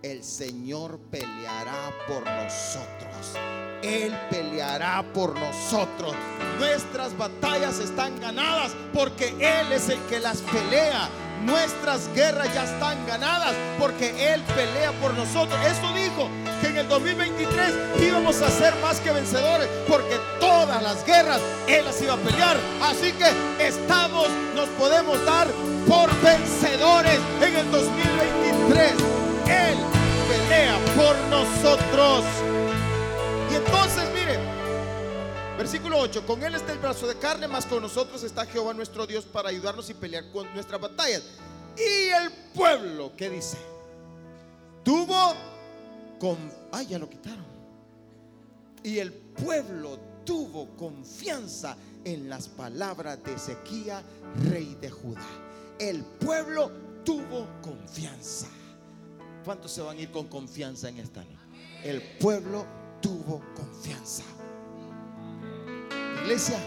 El 0.02 0.22
Señor 0.22 1.00
peleará 1.10 1.90
por 2.06 2.24
nosotros. 2.26 3.36
Él 3.82 4.14
peleará 4.30 5.02
por 5.12 5.34
nosotros. 5.38 6.14
Nuestras 6.58 7.16
batallas 7.16 7.80
están 7.80 8.20
ganadas 8.20 8.76
porque 8.92 9.30
Él 9.40 9.72
es 9.72 9.88
el 9.88 9.98
que 10.06 10.20
las 10.20 10.42
pelea. 10.42 11.08
Nuestras 11.42 12.08
guerras 12.14 12.52
ya 12.54 12.64
están 12.64 13.04
ganadas 13.06 13.54
porque 13.78 14.32
Él 14.32 14.42
pelea 14.54 14.92
por 15.00 15.14
nosotros. 15.14 15.58
Eso 15.66 15.92
dijo 15.92 16.28
que 16.60 16.68
en 16.68 16.78
el 16.78 16.88
2023 16.88 17.74
íbamos 18.00 18.40
a 18.40 18.48
ser 18.48 18.74
más 18.76 19.00
que 19.00 19.12
vencedores 19.12 19.68
porque 19.88 20.16
todas 20.40 20.82
las 20.82 21.04
guerras 21.04 21.40
Él 21.66 21.84
las 21.84 22.00
iba 22.00 22.14
a 22.14 22.16
pelear. 22.16 22.56
Así 22.82 23.12
que 23.12 23.66
estamos, 23.66 24.28
nos 24.54 24.68
podemos 24.70 25.22
dar 25.24 25.48
por 25.86 26.08
vencedores 26.22 27.20
en 27.42 27.56
el 27.56 27.70
2023. 27.70 28.92
Él 29.46 29.76
pelea 30.28 30.78
por 30.96 31.16
nosotros. 31.28 32.24
Y 33.50 33.56
entonces, 33.56 34.04
mire, 34.14 34.23
versículo 35.64 35.98
8, 35.98 36.26
con 36.26 36.42
Él 36.42 36.54
está 36.54 36.72
el 36.72 36.78
brazo 36.78 37.06
de 37.06 37.16
carne, 37.16 37.48
más 37.48 37.64
con 37.64 37.80
nosotros 37.80 38.22
está 38.22 38.44
Jehová 38.44 38.74
nuestro 38.74 39.06
Dios 39.06 39.24
para 39.24 39.48
ayudarnos 39.48 39.88
y 39.88 39.94
pelear 39.94 40.30
con 40.30 40.52
nuestras 40.52 40.78
batallas. 40.78 41.22
Y 41.74 42.10
el 42.10 42.30
pueblo, 42.54 43.12
¿qué 43.16 43.30
dice? 43.30 43.56
Tuvo 44.82 45.32
con... 46.20 46.36
Ay, 46.70 46.88
ya 46.88 46.98
lo 46.98 47.08
quitaron. 47.08 47.46
Y 48.82 48.98
el 48.98 49.10
pueblo 49.10 49.98
tuvo 50.26 50.68
confianza 50.76 51.78
en 52.04 52.28
las 52.28 52.46
palabras 52.46 53.24
de 53.24 53.32
Ezequiel, 53.32 54.04
rey 54.50 54.76
de 54.82 54.90
Judá. 54.90 55.22
El 55.78 56.02
pueblo 56.02 56.70
tuvo 57.06 57.48
confianza. 57.62 58.48
¿Cuántos 59.46 59.72
se 59.72 59.80
van 59.80 59.96
a 59.96 60.00
ir 60.02 60.10
con 60.10 60.28
confianza 60.28 60.90
en 60.90 60.98
esta 60.98 61.24
noche? 61.24 61.38
El 61.82 62.02
pueblo 62.18 62.66
tuvo 63.00 63.40
confianza. 63.56 64.24
Iglesia, 66.24 66.58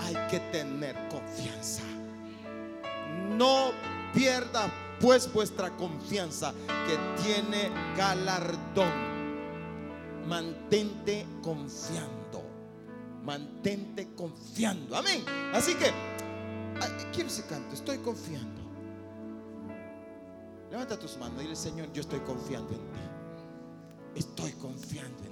hay 0.00 0.14
que 0.30 0.40
tener 0.50 0.96
confianza. 1.10 1.82
No 3.36 3.72
pierda 4.14 4.72
pues 4.98 5.30
vuestra 5.30 5.76
confianza 5.76 6.54
que 6.86 7.22
tiene 7.22 7.70
galardón. 7.98 8.90
Mantente 10.26 11.26
confiando. 11.42 12.42
Mantente 13.22 14.14
confiando. 14.14 14.96
Amén. 14.96 15.22
Así 15.52 15.74
que, 15.74 15.92
quiero 17.12 17.28
ese 17.28 17.44
canto. 17.44 17.74
Estoy 17.74 17.98
confiando. 17.98 18.62
Levanta 20.70 20.98
tus 20.98 21.18
manos 21.18 21.40
y 21.40 21.42
dile, 21.42 21.56
Señor, 21.56 21.92
yo 21.92 22.00
estoy 22.00 22.20
confiando 22.20 22.70
en 22.70 22.78
ti. 22.78 23.00
Estoy 24.14 24.52
confiando. 24.52 25.23